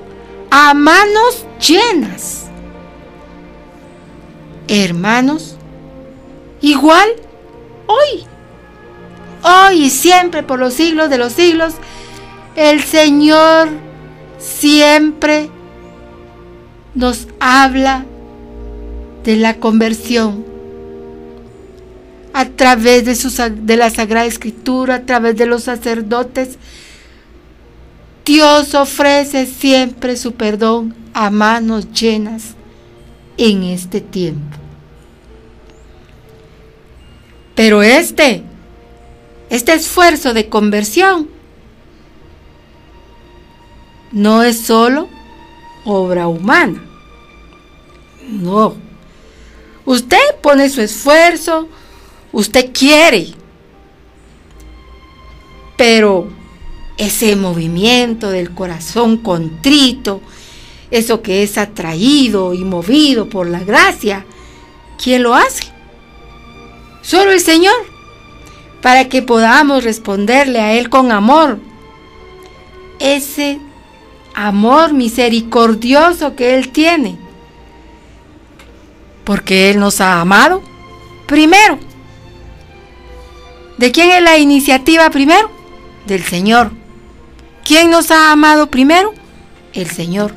[0.49, 2.41] a manos llenas
[4.79, 5.55] hermanos,
[6.61, 7.09] igual
[7.87, 8.25] hoy,
[9.43, 11.73] hoy y siempre por los siglos de los siglos,
[12.55, 13.67] el Señor
[14.41, 15.49] siempre
[16.95, 18.05] nos habla
[19.23, 20.45] de la conversión
[22.33, 26.57] a través de, de la Sagrada Escritura, a través de los sacerdotes.
[28.25, 32.55] Dios ofrece siempre su perdón a manos llenas
[33.37, 34.57] en este tiempo.
[37.55, 38.43] Pero este,
[39.49, 41.40] este esfuerzo de conversión
[44.11, 45.07] no es solo
[45.85, 46.83] obra humana.
[48.27, 48.75] No.
[49.85, 51.67] Usted pone su esfuerzo,
[52.31, 53.33] usted quiere,
[55.75, 56.27] pero
[56.97, 60.21] ese movimiento del corazón contrito,
[60.91, 64.25] eso que es atraído y movido por la gracia,
[65.01, 65.63] ¿quién lo hace?
[67.01, 67.73] Solo el Señor,
[68.81, 71.57] para que podamos responderle a Él con amor.
[72.99, 73.59] Ese
[74.33, 77.17] amor misericordioso que Él tiene.
[79.23, 80.61] Porque Él nos ha amado
[81.27, 81.79] primero.
[83.77, 85.49] ¿De quién es la iniciativa primero?
[86.05, 86.71] Del Señor.
[87.63, 89.13] ¿Quién nos ha amado primero?
[89.73, 90.33] El Señor.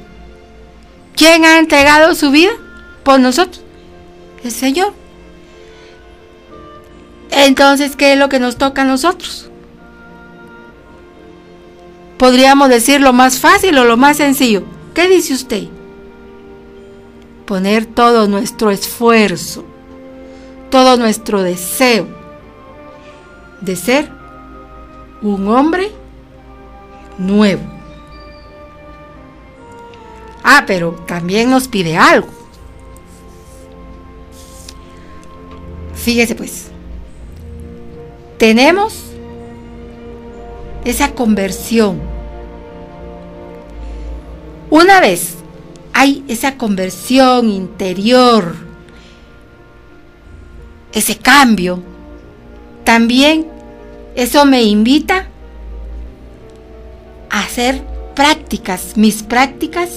[1.17, 2.53] ¿Quién ha entregado su vida
[3.03, 3.63] por nosotros?
[4.43, 4.93] El Señor.
[7.31, 9.51] Entonces, ¿qué es lo que nos toca a nosotros?
[12.25, 14.63] Podríamos decir lo más fácil o lo más sencillo.
[14.95, 15.65] ¿Qué dice usted?
[17.45, 19.63] Poner todo nuestro esfuerzo,
[20.71, 22.09] todo nuestro deseo
[23.61, 24.11] de ser
[25.21, 25.91] un hombre
[27.19, 27.61] nuevo.
[30.43, 32.29] Ah, pero también nos pide algo.
[35.95, 36.69] Fíjese pues,
[38.39, 39.11] tenemos
[40.87, 42.14] esa conversión.
[44.75, 45.37] Una vez
[45.93, 48.57] hay esa conversión interior,
[50.93, 51.81] ese cambio,
[52.83, 53.47] también
[54.17, 55.29] eso me invita
[57.31, 57.85] a hacer
[58.17, 59.91] prácticas, mis prácticas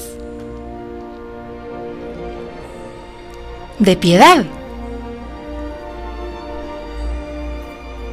[3.80, 4.46] de piedad.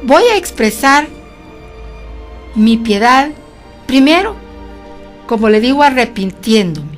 [0.01, 1.05] Voy a expresar
[2.55, 3.29] mi piedad
[3.85, 4.44] primero,
[5.27, 6.95] como le digo, arrepintiéndome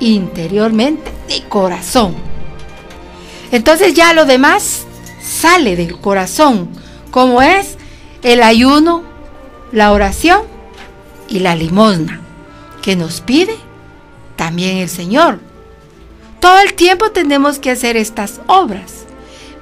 [0.00, 2.14] interiormente de corazón.
[3.52, 4.86] Entonces ya lo demás
[5.22, 6.68] sale del corazón,
[7.10, 7.76] como es
[8.22, 9.02] el ayuno,
[9.72, 10.42] la oración
[11.28, 12.20] y la limosna,
[12.82, 13.56] que nos pide
[14.36, 15.40] también el Señor.
[16.40, 19.06] Todo el tiempo tenemos que hacer estas obras,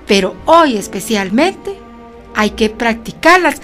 [0.07, 1.79] pero hoy especialmente
[2.35, 3.61] hay que practicarlas.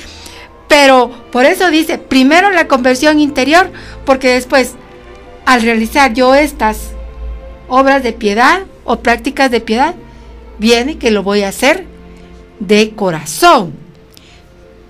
[0.71, 3.73] Pero por eso dice, primero la conversión interior,
[4.07, 4.77] porque después,
[5.45, 6.93] al realizar yo estas
[7.67, 9.97] obras de piedad o prácticas de piedad,
[10.61, 11.87] viene que lo voy a hacer
[12.61, 13.73] de corazón.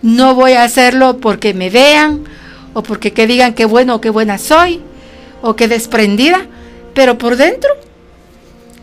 [0.03, 2.25] No voy a hacerlo porque me vean
[2.75, 4.83] o porque que digan qué bueno o qué buena soy
[5.41, 6.47] o qué desprendida,
[6.93, 7.71] pero por dentro,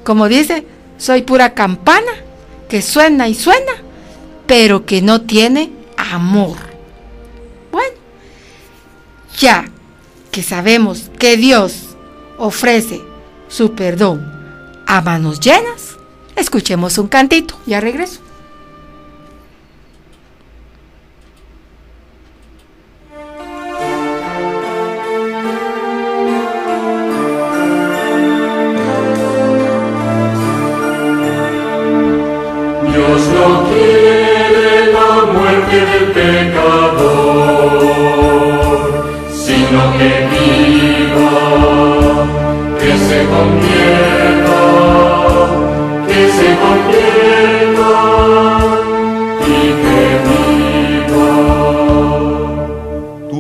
[0.04, 0.66] como dice,
[0.98, 2.12] soy pura campana
[2.68, 3.74] que suena y suena,
[4.48, 6.67] pero que no tiene amor.
[9.38, 9.66] Ya
[10.32, 11.96] que sabemos que Dios
[12.38, 13.02] ofrece
[13.48, 14.34] su perdón
[14.88, 15.98] a manos llenas,
[16.36, 18.22] escuchemos un cantito, ya regreso.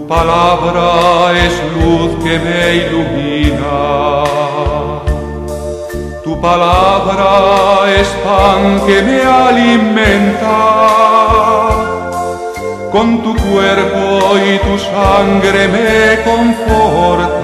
[0.07, 4.23] palabra es luz que me ilumina.
[6.23, 10.59] Tu palabra es pan que me alimenta.
[12.91, 17.37] Con tu cuerpo y tu sangre me confortas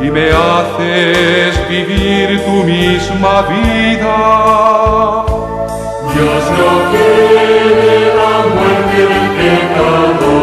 [0.00, 5.29] y me haces vivir tu misma vida
[6.20, 10.34] Dios no quede la muerte del pecador,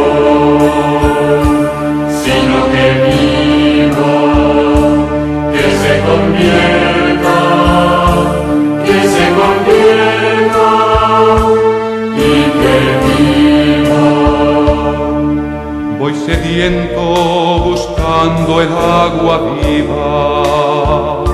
[2.23, 4.17] sino que viva,
[5.53, 7.39] que se convierta,
[8.85, 10.69] que se convierta
[12.17, 12.27] y
[12.59, 14.07] que viva.
[15.99, 17.01] Voy sediento
[17.65, 21.26] buscando el agua viva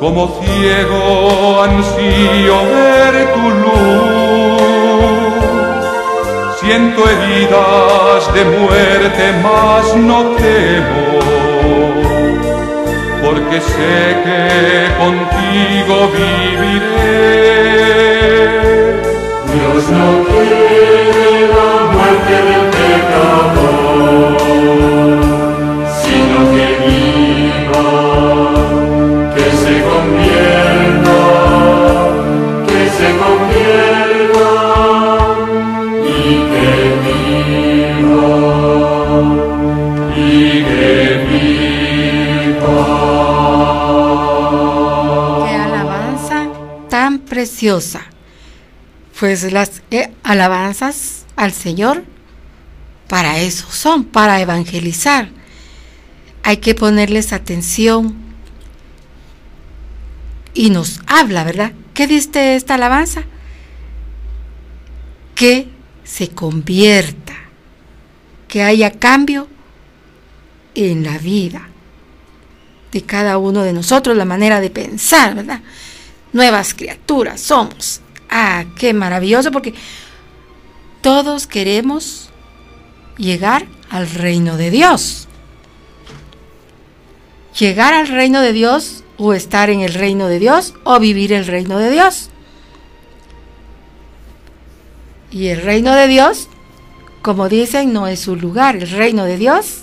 [0.00, 3.80] como ciego ansío ver tu luz.
[6.58, 11.04] Siento heridas de muerte, mas no temo,
[13.22, 14.40] porque sé que
[14.98, 17.20] contigo viviré.
[19.52, 24.38] Dios no quiere la muerte del pecador,
[26.02, 26.66] sino que
[49.18, 52.04] Pues las eh, alabanzas al Señor
[53.08, 55.28] para eso son, para evangelizar.
[56.42, 58.14] Hay que ponerles atención
[60.54, 61.72] y nos habla, ¿verdad?
[61.92, 63.24] ¿Qué dice esta alabanza?
[65.34, 65.68] Que
[66.04, 67.34] se convierta
[68.48, 69.48] que haya cambio
[70.74, 71.68] en la vida
[72.92, 75.60] de cada uno de nosotros, la manera de pensar, ¿verdad?
[76.32, 78.00] Nuevas criaturas somos.
[78.28, 79.74] Ah, qué maravilloso, porque
[81.00, 82.30] todos queremos
[83.16, 85.28] llegar al reino de Dios.
[87.58, 91.46] Llegar al reino de Dios o estar en el reino de Dios o vivir el
[91.46, 92.30] reino de Dios.
[95.30, 96.48] Y el reino de Dios,
[97.22, 98.76] como dicen, no es su lugar.
[98.76, 99.82] El reino de Dios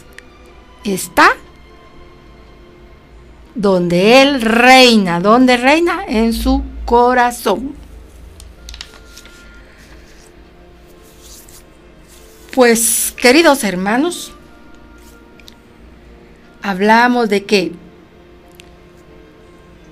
[0.83, 1.29] está
[3.57, 5.19] donde Él reina.
[5.19, 6.05] ¿Dónde reina?
[6.07, 7.73] En su corazón.
[12.53, 14.31] Pues, queridos hermanos,
[16.61, 17.71] hablamos de que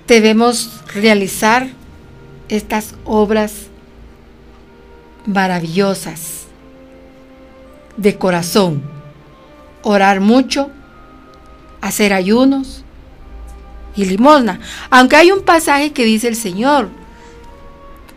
[0.07, 1.67] debemos realizar
[2.49, 3.67] estas obras
[5.25, 6.45] maravillosas
[7.97, 8.83] de corazón,
[9.81, 10.69] orar mucho,
[11.81, 12.84] hacer ayunos
[13.95, 14.59] y limosna.
[14.89, 16.89] Aunque hay un pasaje que dice el Señor,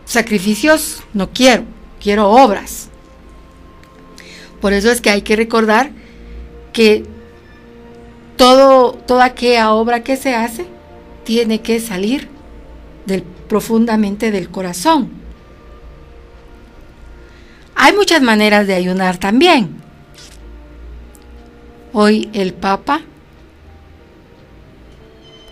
[0.05, 1.63] sacrificios no quiero,
[2.01, 2.89] quiero obras.
[4.61, 5.91] Por eso es que hay que recordar
[6.73, 7.05] que
[8.35, 10.65] todo, toda aquella obra que se hace
[11.23, 12.27] tiene que salir
[13.05, 15.09] del, profundamente del corazón.
[17.75, 19.77] Hay muchas maneras de ayunar también.
[21.93, 23.01] Hoy el Papa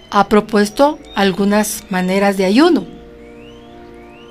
[0.10, 2.86] ha propuesto algunas maneras de ayuno.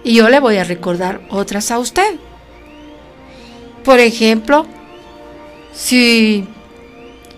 [0.04, 2.16] Y yo le voy a recordar otras a usted.
[3.84, 4.66] Por ejemplo,
[5.72, 6.46] si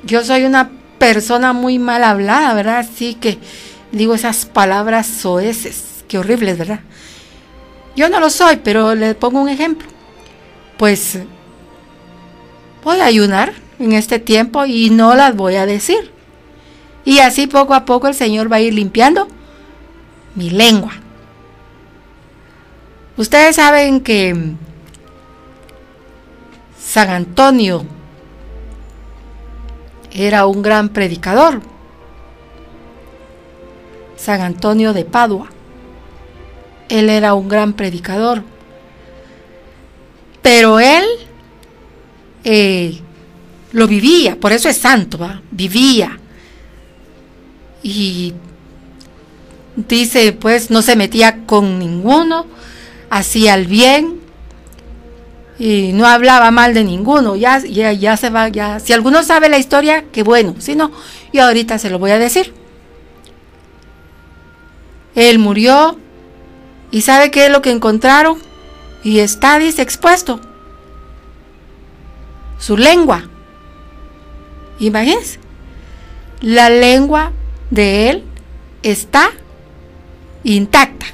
[0.05, 2.78] yo soy una persona muy mal hablada, ¿verdad?
[2.78, 3.39] Así que
[3.93, 6.80] digo esas palabras soeces, qué horribles, ¿verdad?
[7.97, 9.89] Yo no lo soy, pero le pongo un ejemplo.
[10.76, 11.18] Pues
[12.84, 16.17] voy a ayunar en este tiempo y no las voy a decir.
[17.09, 19.28] Y así poco a poco el Señor va a ir limpiando
[20.34, 20.92] mi lengua.
[23.16, 24.52] Ustedes saben que
[26.78, 27.86] San Antonio
[30.12, 31.62] era un gran predicador.
[34.18, 35.48] San Antonio de Padua.
[36.90, 38.42] Él era un gran predicador.
[40.42, 41.04] Pero él
[42.44, 43.00] eh,
[43.72, 45.18] lo vivía, por eso es santo,
[45.50, 46.18] vivía.
[47.83, 48.35] Y
[49.76, 52.47] dice, pues no se metía con ninguno,
[53.11, 54.20] hacía el bien,
[55.59, 57.37] y no hablaba mal de ninguno.
[57.37, 58.79] Ya, ya, ya se va, ya.
[58.81, 60.55] Si alguno sabe la historia, qué bueno.
[60.59, 60.93] Si no,
[61.33, 62.55] yo ahorita se lo voy a decir.
[65.14, 65.99] Él murió
[66.91, 68.39] y sabe qué es lo que encontraron
[69.03, 70.41] y está, dice, expuesto.
[72.59, 73.29] Su lengua.
[74.79, 75.41] Imagínense.
[76.41, 77.33] La lengua
[77.70, 78.24] de él
[78.82, 79.30] está
[80.44, 81.06] intacta.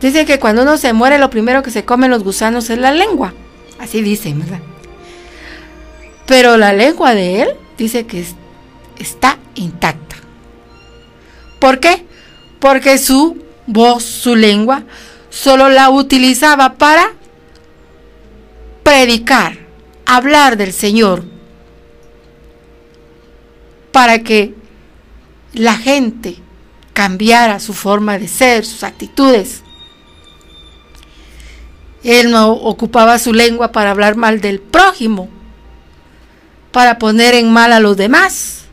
[0.00, 2.92] Dice que cuando uno se muere lo primero que se comen los gusanos es la
[2.92, 3.32] lengua.
[3.78, 4.60] Así dice, ¿verdad?
[6.26, 7.48] Pero la lengua de él
[7.78, 8.24] dice que
[8.98, 10.16] está intacta.
[11.58, 12.04] ¿Por qué?
[12.60, 14.84] Porque su voz, su lengua,
[15.30, 17.12] solo la utilizaba para
[18.82, 19.58] predicar,
[20.06, 21.24] hablar del Señor,
[23.94, 24.56] para que
[25.52, 26.38] la gente
[26.94, 29.62] cambiara su forma de ser, sus actitudes.
[32.02, 35.28] Él no ocupaba su lengua para hablar mal del prójimo,
[36.72, 38.64] para poner en mal a los demás.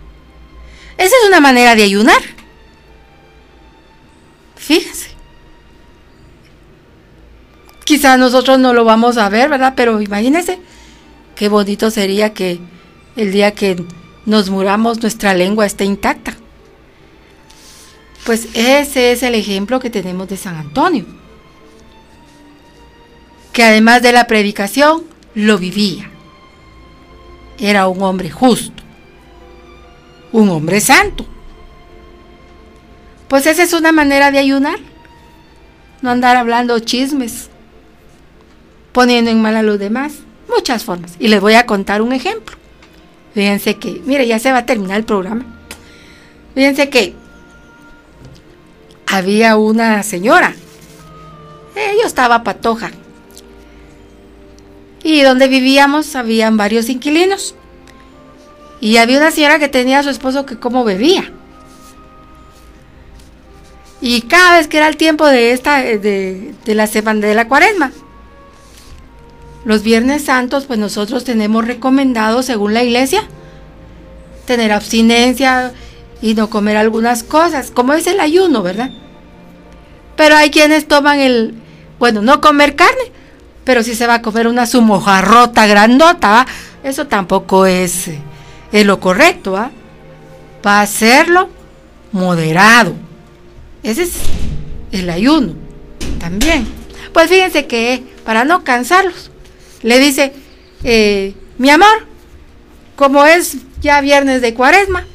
[0.98, 2.22] Esa es una manera de ayunar.
[4.56, 5.12] Fíjense.
[7.86, 9.74] Quizás nosotros no lo vamos a ver, ¿verdad?
[9.76, 10.60] Pero imagínense
[11.36, 12.60] qué bonito sería que
[13.16, 13.86] el día que
[14.26, 16.36] nos muramos nuestra lengua esté intacta.
[18.26, 21.06] Pues ese es el ejemplo que tenemos de San Antonio
[23.52, 25.04] que además de la predicación,
[25.36, 26.10] lo vivía.
[27.60, 28.84] Era un hombre justo,
[30.32, 31.26] un hombre santo.
[33.28, 34.80] Pues esa es una manera de ayunar.
[36.02, 37.50] No andar hablando chismes,
[38.92, 40.14] poniendo en mal a los demás.
[40.50, 41.16] Muchas formas.
[41.20, 42.58] Y les voy a contar un ejemplo.
[43.34, 45.46] Fíjense que, mire, ya se va a terminar el programa.
[46.54, 47.16] Fíjense que
[49.08, 50.54] había una señora.
[51.76, 52.92] Ella estaba patoja
[55.04, 57.56] y donde vivíamos habían varios inquilinos.
[58.80, 61.32] Y había una señora que tenía a su esposo que como bebía.
[64.00, 67.92] Y cada vez que era el tiempo de esta de, la semana de la cuaresma,
[69.64, 73.24] los viernes santos, pues nosotros tenemos recomendado, según la iglesia,
[74.46, 75.74] tener abstinencia
[76.22, 78.92] y no comer algunas cosas, como es el ayuno, ¿verdad?
[80.16, 81.56] Pero hay quienes toman el,
[82.00, 83.12] bueno, no comer carne,
[83.64, 86.46] pero si se va a comer una su mojarrota grandota,
[86.84, 88.10] eso tampoco es,
[88.72, 89.72] es lo correcto, ¿va?
[90.66, 91.50] Va a hacerlo
[92.12, 92.94] moderado.
[93.84, 94.14] Ese es
[94.92, 95.54] el ayuno
[96.20, 96.68] también.
[97.14, 99.31] Pues fíjense que para no cansarlos,
[99.84, 100.34] le dice,
[100.84, 102.06] eh, mi amor,
[102.96, 105.06] como es ya viernes de cuaresma,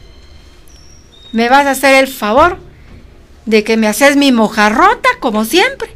[1.33, 2.59] me vas a hacer el favor
[3.45, 5.91] de que me haces mi mojarrota como siempre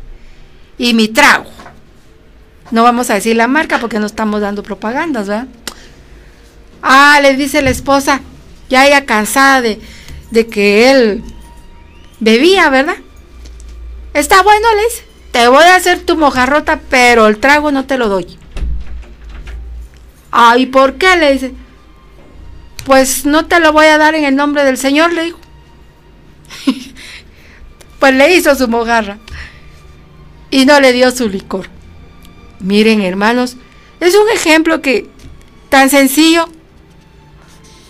[0.79, 1.51] y mi trago.
[2.71, 5.49] No vamos a decir la marca porque no estamos dando propagandas, ¿verdad?
[6.83, 8.21] Ah, le dice la esposa,
[8.69, 9.81] ya ella cansada de,
[10.31, 11.25] de que él
[12.21, 12.97] bebía, ¿verdad?
[14.15, 17.99] Está bueno, le dice, te voy a hacer tu mojarrota, pero el trago no te
[17.99, 18.39] lo doy.
[20.31, 21.17] Ay, ¿por qué?
[21.17, 21.55] Le dice,
[22.85, 25.39] pues no te lo voy a dar en el nombre del Señor, le dijo.
[27.99, 29.19] pues le hizo su mojarra
[30.51, 31.69] y no le dio su licor.
[32.61, 33.57] Miren, hermanos,
[34.01, 35.09] es un ejemplo que
[35.69, 36.49] tan sencillo,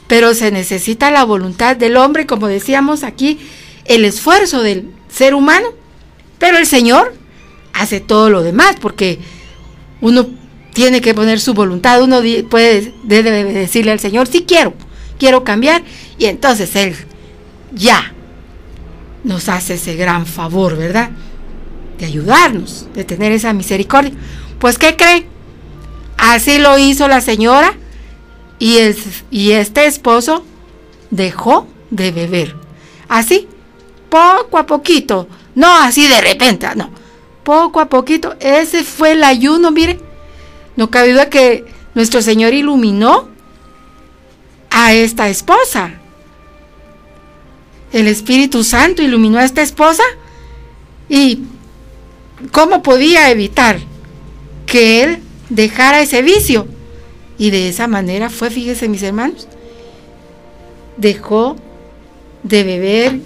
[0.07, 3.39] pero se necesita la voluntad del hombre, como decíamos aquí,
[3.85, 5.69] el esfuerzo del ser humano,
[6.39, 7.15] pero el Señor
[7.73, 9.21] hace todo lo demás, porque
[10.01, 10.29] uno
[10.81, 14.73] tiene que poner su voluntad, uno puede debe decirle al Señor, sí quiero,
[15.19, 15.83] quiero cambiar,
[16.17, 16.97] y entonces Él
[17.75, 18.15] ya
[19.23, 21.11] nos hace ese gran favor, ¿verdad?
[21.99, 24.13] De ayudarnos, de tener esa misericordia.
[24.59, 25.27] Pues, ¿qué creen?
[26.17, 27.75] Así lo hizo la señora
[28.59, 28.79] y,
[29.31, 30.47] y este esposo
[31.11, 32.57] dejó de beber.
[33.07, 33.49] Así,
[34.09, 36.89] poco a poquito, no así de repente, no,
[37.45, 40.10] poco a poquito, ese fue el ayuno, miren.
[40.77, 41.65] No cabe duda que
[41.95, 43.29] nuestro Señor iluminó
[44.71, 45.93] a esta esposa.
[47.93, 50.05] El Espíritu Santo iluminó a esta esposa
[51.09, 51.41] y
[52.53, 53.81] ¿cómo podía evitar
[54.67, 55.19] que él
[55.49, 56.67] dejara ese vicio?
[57.37, 59.49] Y de esa manera fue, fíjense mis hermanos,
[60.97, 61.57] dejó
[62.43, 63.19] de beber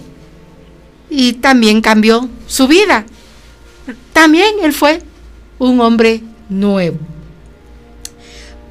[1.09, 3.05] y también cambió su vida.
[4.13, 5.01] También él fue
[5.59, 6.97] un hombre nuevo.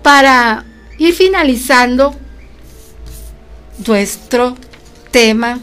[0.04, 0.66] Para
[0.98, 2.14] ir finalizando
[3.86, 4.54] nuestro
[5.10, 5.60] tema,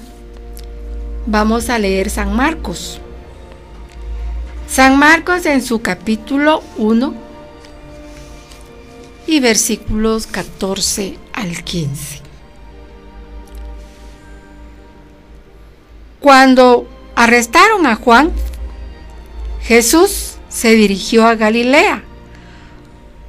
[1.27, 2.99] vamos a leer San Marcos.
[4.67, 7.13] San Marcos en su capítulo 1
[9.27, 12.21] y versículos 14 al 15.
[16.19, 18.31] Cuando arrestaron a Juan,
[19.61, 22.05] Jesús se dirigió a Galilea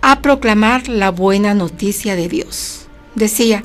[0.03, 2.87] a proclamar la buena noticia de Dios.
[3.15, 3.65] Decía,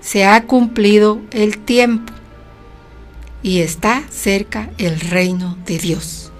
[0.00, 2.12] se ha cumplido el tiempo
[3.42, 6.32] y está cerca el reino de Dios.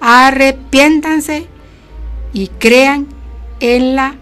[0.00, 1.46] Arrepiéntanse
[2.32, 3.06] y crean
[3.60, 4.16] en la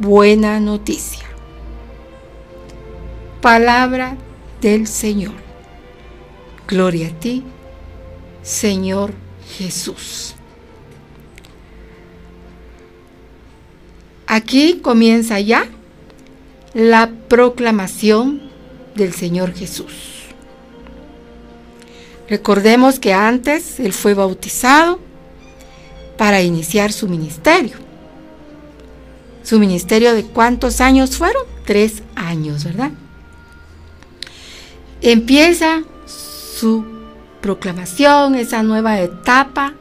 [0.00, 1.26] buena noticia.
[3.40, 4.16] Palabra
[4.60, 5.34] del Señor.
[6.66, 7.44] Gloria a ti,
[8.42, 9.12] Señor
[9.56, 10.34] Jesús.
[14.32, 15.66] Aquí comienza ya
[16.72, 18.40] la proclamación
[18.94, 20.22] del Señor Jesús.
[22.28, 25.00] Recordemos que antes Él fue bautizado
[26.16, 27.76] para iniciar su ministerio.
[29.42, 31.42] Su ministerio de cuántos años fueron?
[31.66, 32.92] Tres años, ¿verdad?
[35.00, 36.84] Empieza su
[37.40, 39.74] proclamación, esa nueva etapa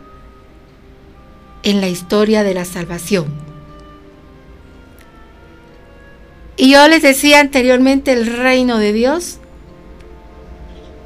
[1.61, 3.48] en la historia de la salvación.
[6.59, 9.37] Y yo les decía anteriormente, el reino de Dios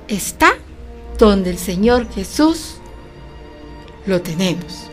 [0.07, 0.53] está
[1.19, 2.77] donde el Señor Jesús
[4.07, 4.89] lo tenemos.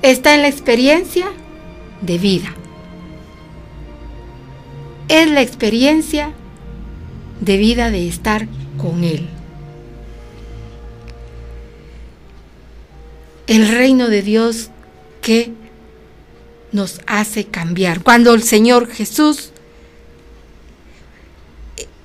[0.00, 1.26] Está en la experiencia
[2.00, 2.54] de vida.
[5.08, 6.32] Es la experiencia
[7.42, 8.48] de vida de estar
[8.78, 9.28] con Él.
[13.46, 14.70] El reino de Dios
[15.20, 15.52] que
[16.72, 18.02] nos hace cambiar.
[18.02, 19.50] Cuando el Señor Jesús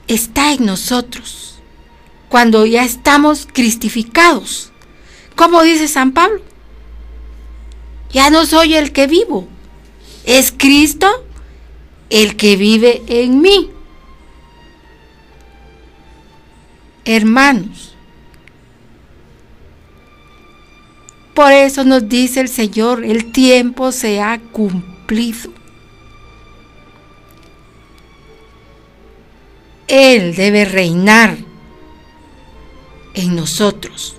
[0.07, 1.55] está en nosotros,
[2.29, 4.71] cuando ya estamos cristificados,
[5.35, 6.41] como dice San Pablo,
[8.11, 9.47] ya no soy el que vivo,
[10.25, 11.07] es Cristo
[12.09, 13.71] el que vive en mí.
[17.05, 17.92] Hermanos,
[21.33, 25.51] Por eso nos dice el Señor, el tiempo se ha cumplido.
[29.87, 31.37] Él debe reinar
[33.15, 34.15] en nosotros.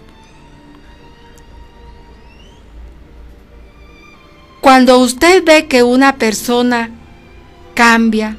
[4.61, 6.91] Cuando usted ve que una persona
[7.75, 8.37] cambia,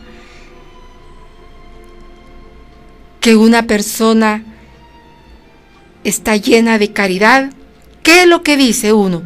[3.22, 4.44] que una persona
[6.04, 7.52] está llena de caridad,
[8.06, 9.24] ¿qué es lo que dice uno?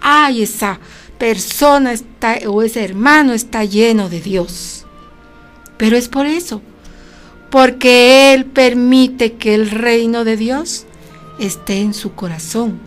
[0.00, 0.80] Ay, esa
[1.18, 4.86] persona está o ese hermano está lleno de Dios.
[5.76, 6.62] Pero es por eso,
[7.50, 10.86] porque Él permite que el reino de Dios
[11.38, 12.80] esté en su corazón.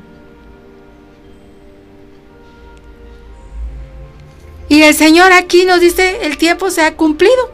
[4.67, 7.53] Y el Señor aquí nos dice, el tiempo se ha cumplido,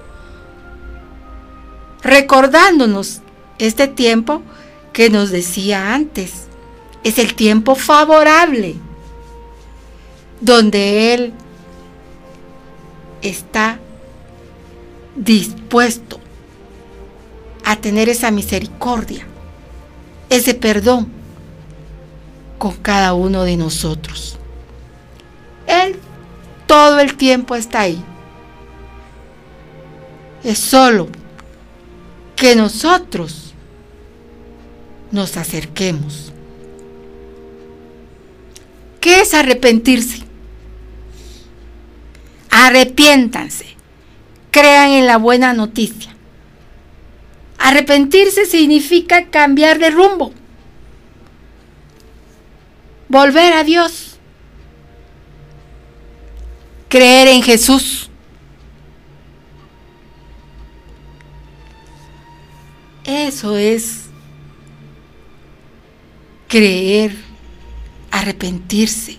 [2.02, 3.20] recordándonos
[3.60, 4.42] este tiempo
[4.94, 6.41] que nos decía antes.
[7.04, 8.76] Es el tiempo favorable,
[10.40, 11.34] donde Él
[13.22, 13.80] está
[15.16, 16.20] dispuesto
[17.64, 19.26] a tener esa misericordia,
[20.30, 21.12] ese perdón
[22.58, 24.38] con cada uno de nosotros.
[25.68, 26.00] Él
[26.68, 28.04] todo el tiempo está ahí.
[30.44, 31.08] Es solo
[32.36, 33.54] que nosotros
[35.12, 36.31] nos acerquemos.
[39.02, 40.24] ¿Qué es arrepentirse?
[42.50, 43.66] Arrepiéntanse.
[44.52, 46.16] Crean en la buena noticia.
[47.58, 50.34] Arrepentirse significa cambiar de rumbo.
[53.10, 54.18] Volver a Dios.
[56.88, 58.10] Creer en Jesús.
[63.04, 64.06] Eso es
[66.48, 67.16] creer,
[68.12, 69.18] arrepentirse,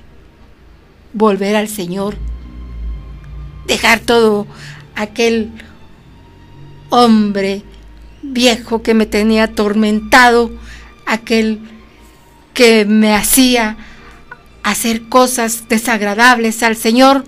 [1.13, 2.17] volver al Señor,
[3.67, 4.47] dejar todo
[4.95, 5.51] aquel
[6.91, 7.63] hombre
[8.23, 10.51] viejo que me tenía atormentado,
[11.07, 11.61] aquel
[12.55, 13.77] que me hacía
[14.63, 17.25] hacer cosas desagradables al Señor,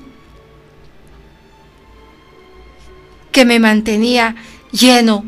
[3.32, 4.36] que me mantenía
[4.70, 5.24] lleno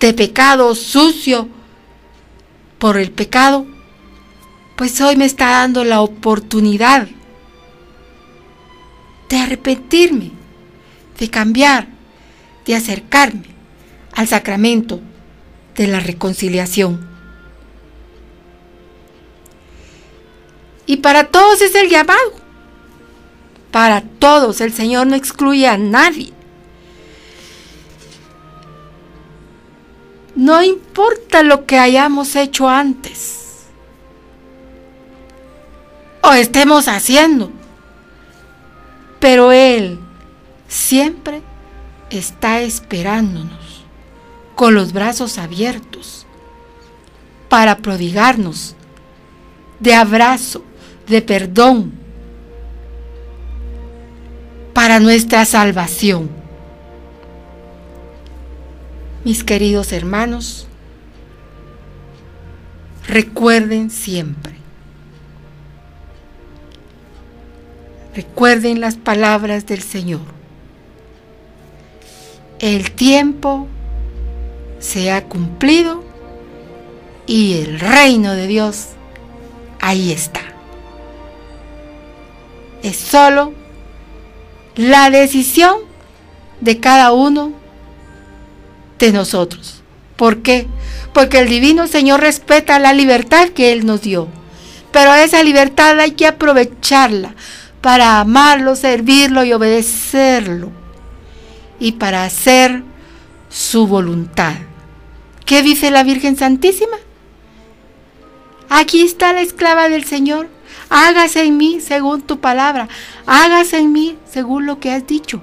[0.00, 1.48] de pecado, sucio
[2.78, 3.66] por el pecado,
[4.76, 7.08] pues hoy me está dando la oportunidad
[9.30, 10.32] de arrepentirme,
[11.18, 11.88] de cambiar,
[12.66, 13.46] de acercarme
[14.12, 15.00] al sacramento
[15.74, 17.08] de la reconciliación.
[20.84, 22.46] Y para todos es el llamado.
[23.72, 26.32] Para todos, el Señor no excluye a nadie.
[30.36, 33.45] No importa lo que hayamos hecho antes
[36.32, 37.50] estemos haciendo,
[39.20, 39.98] pero Él
[40.68, 41.42] siempre
[42.10, 43.84] está esperándonos
[44.54, 46.26] con los brazos abiertos
[47.48, 48.74] para prodigarnos
[49.80, 50.64] de abrazo,
[51.06, 51.92] de perdón,
[54.72, 56.30] para nuestra salvación.
[59.24, 60.66] Mis queridos hermanos,
[63.06, 64.55] recuerden siempre,
[68.16, 70.22] recuerden las palabras del Señor.
[72.58, 73.68] El tiempo
[74.78, 76.02] se ha cumplido
[77.26, 78.86] y el reino de Dios
[79.82, 80.40] ahí está.
[82.82, 83.52] Es solo
[84.76, 85.76] la decisión
[86.62, 87.52] de cada uno
[88.98, 89.82] de nosotros.
[90.16, 90.66] ¿Por qué?
[91.12, 94.28] Porque el divino Señor respeta la libertad que Él nos dio.
[94.90, 97.34] Pero esa libertad hay que aprovecharla
[97.86, 100.72] para amarlo, servirlo y obedecerlo.
[101.78, 102.82] Y para hacer
[103.48, 104.54] su voluntad.
[105.44, 106.96] ¿Qué dice la Virgen Santísima?
[108.68, 110.48] Aquí está la esclava del Señor.
[110.90, 112.88] Hágase en mí según tu palabra.
[113.24, 115.40] Hágase en mí según lo que has dicho.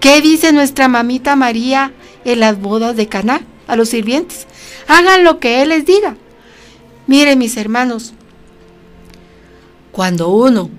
[0.00, 1.92] ¿Qué dice nuestra mamita María
[2.24, 4.46] en las bodas de Caná a los sirvientes?
[4.88, 6.16] Hagan lo que Él les diga.
[7.06, 8.14] Miren mis hermanos,
[9.92, 10.70] cuando uno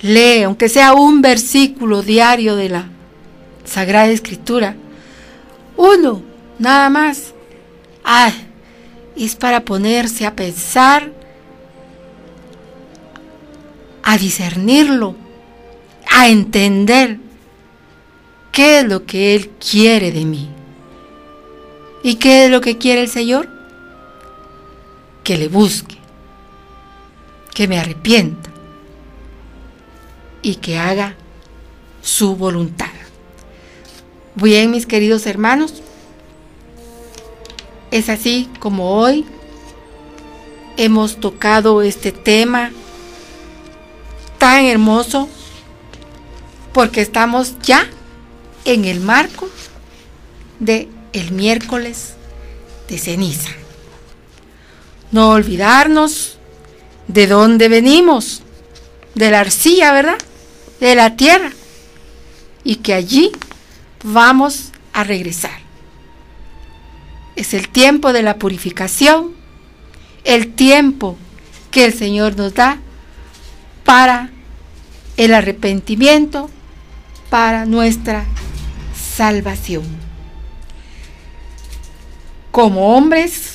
[0.00, 2.88] lee, aunque sea un versículo diario de la
[3.64, 4.76] Sagrada Escritura.
[5.76, 6.22] Uno,
[6.58, 7.34] nada más.
[8.04, 8.32] Ah,
[9.16, 11.12] es para ponerse a pensar,
[14.02, 15.14] a discernirlo,
[16.10, 17.18] a entender
[18.50, 20.48] qué es lo que Él quiere de mí.
[22.02, 23.48] ¿Y qué es lo que quiere el Señor?
[25.22, 25.96] Que le busque,
[27.54, 28.50] que me arrepienta
[30.42, 31.14] y que haga
[32.02, 32.90] su voluntad.
[34.34, 35.82] Bien, mis queridos hermanos,
[37.90, 39.26] es así como hoy
[40.76, 42.70] hemos tocado este tema
[44.38, 45.28] tan hermoso
[46.72, 47.86] porque estamos ya
[48.64, 49.48] en el marco
[50.58, 52.14] de el miércoles
[52.88, 53.50] de ceniza.
[55.10, 56.38] No olvidarnos
[57.08, 58.42] de dónde venimos,
[59.14, 60.18] de la arcilla, ¿verdad?
[60.80, 61.50] De la tierra.
[62.64, 63.32] Y que allí
[64.04, 65.60] vamos a regresar.
[67.36, 69.32] Es el tiempo de la purificación,
[70.24, 71.16] el tiempo
[71.70, 72.78] que el Señor nos da
[73.84, 74.30] para
[75.16, 76.50] el arrepentimiento,
[77.30, 78.24] para nuestra
[79.16, 79.84] salvación.
[82.50, 83.54] Como hombres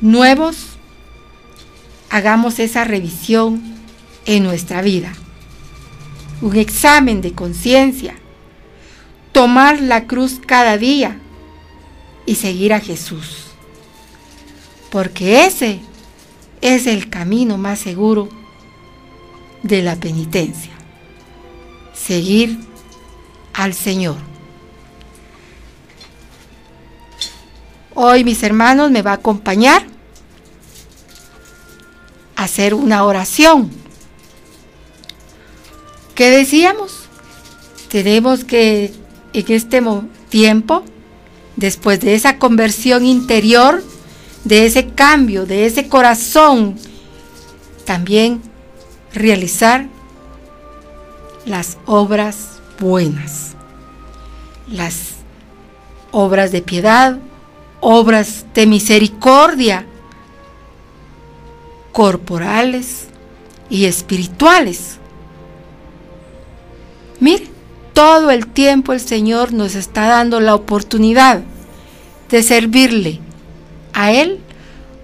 [0.00, 0.73] nuevos,
[2.14, 3.60] hagamos esa revisión
[4.24, 5.12] en nuestra vida.
[6.42, 8.14] Un examen de conciencia.
[9.32, 11.18] Tomar la cruz cada día
[12.24, 13.46] y seguir a Jesús.
[14.92, 15.80] Porque ese
[16.60, 18.28] es el camino más seguro
[19.64, 20.70] de la penitencia.
[21.94, 22.60] Seguir
[23.54, 24.18] al Señor.
[27.92, 29.93] Hoy mis hermanos me va a acompañar
[32.36, 33.70] hacer una oración.
[36.14, 37.08] ¿Qué decíamos?
[37.88, 38.92] Tenemos que
[39.32, 39.82] en este
[40.28, 40.84] tiempo
[41.56, 43.82] después de esa conversión interior,
[44.44, 46.76] de ese cambio, de ese corazón,
[47.84, 48.40] también
[49.12, 49.86] realizar
[51.46, 53.54] las obras buenas,
[54.68, 55.14] las
[56.10, 57.18] obras de piedad,
[57.80, 59.86] obras de misericordia,
[61.94, 63.06] corporales
[63.70, 64.98] y espirituales.
[67.20, 67.46] Mire,
[67.92, 71.42] todo el tiempo el Señor nos está dando la oportunidad
[72.30, 73.20] de servirle
[73.92, 74.40] a Él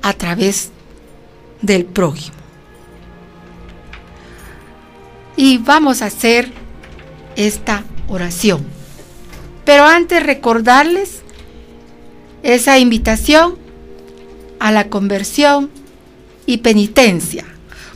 [0.02, 0.72] a través
[1.62, 2.34] del prójimo.
[5.36, 6.50] Y vamos a hacer
[7.36, 8.66] esta oración.
[9.64, 11.22] Pero antes recordarles
[12.42, 13.56] esa invitación
[14.58, 15.70] a la conversión
[16.50, 17.44] y penitencia,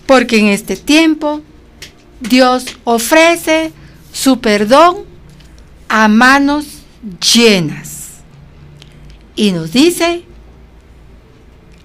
[0.07, 1.43] porque en este tiempo
[2.21, 3.73] Dios ofrece
[4.13, 4.99] su perdón
[5.89, 6.67] a manos
[7.35, 8.21] llenas.
[9.35, 10.23] Y nos dice,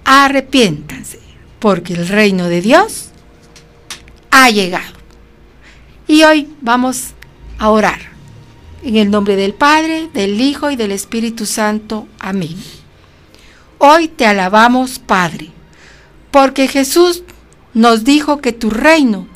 [0.04, 1.18] arrepiéntanse,
[1.58, 3.08] porque el reino de Dios
[4.30, 4.94] ha llegado.
[6.06, 7.14] Y hoy vamos
[7.58, 7.98] a orar.
[8.84, 12.06] En el nombre del Padre, del Hijo y del Espíritu Santo.
[12.20, 12.56] Amén.
[13.78, 15.50] Hoy te alabamos, Padre,
[16.30, 17.22] porque Jesús
[17.74, 19.26] nos dijo que tu reino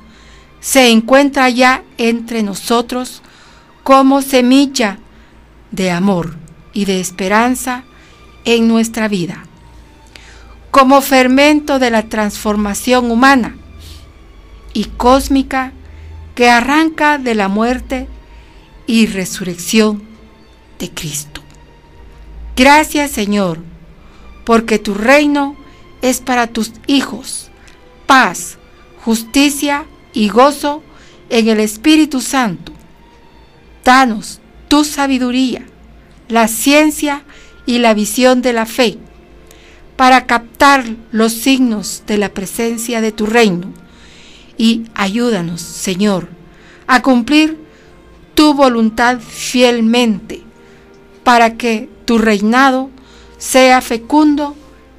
[0.60, 3.22] se encuentra ya entre nosotros
[3.82, 4.98] como semilla
[5.70, 6.36] de amor
[6.72, 7.84] y de esperanza
[8.44, 9.44] en nuestra vida,
[10.70, 13.56] como fermento de la transformación humana
[14.72, 15.72] y cósmica
[16.34, 18.08] que arranca de la muerte
[18.86, 20.02] y resurrección
[20.78, 21.40] de Cristo.
[22.56, 23.60] Gracias Señor,
[24.44, 25.56] porque tu reino
[26.04, 27.48] es para tus hijos,
[28.06, 28.58] paz,
[29.02, 30.82] justicia y gozo
[31.30, 32.72] en el Espíritu Santo.
[33.82, 34.38] Danos
[34.68, 35.64] tu sabiduría,
[36.28, 37.24] la ciencia
[37.64, 38.98] y la visión de la fe
[39.96, 43.72] para captar los signos de la presencia de tu reino.
[44.58, 46.28] Y ayúdanos, Señor,
[46.86, 47.56] a cumplir
[48.34, 50.42] tu voluntad fielmente
[51.22, 52.90] para que tu reinado
[53.38, 54.54] sea fecundo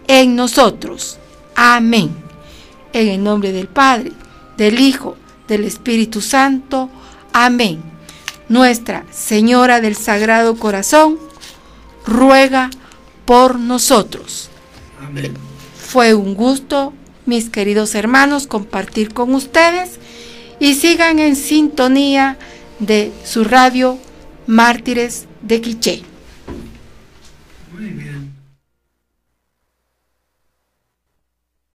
[0.08, 1.18] en nosotros.
[1.56, 2.16] Amén.
[2.94, 4.12] En el nombre del Padre,
[4.58, 6.90] del Hijo, del Espíritu Santo.
[7.34, 7.82] Amén.
[8.48, 11.18] Nuestra Señora del Sagrado Corazón,
[12.06, 12.70] ruega
[13.26, 14.50] por nosotros.
[15.02, 15.34] Amén.
[15.78, 16.94] Fue un gusto,
[17.26, 20.00] mis queridos hermanos, compartir con ustedes
[20.60, 22.38] y sigan en sintonía
[22.80, 23.98] de su radio
[24.48, 26.04] Mártires de Quiché.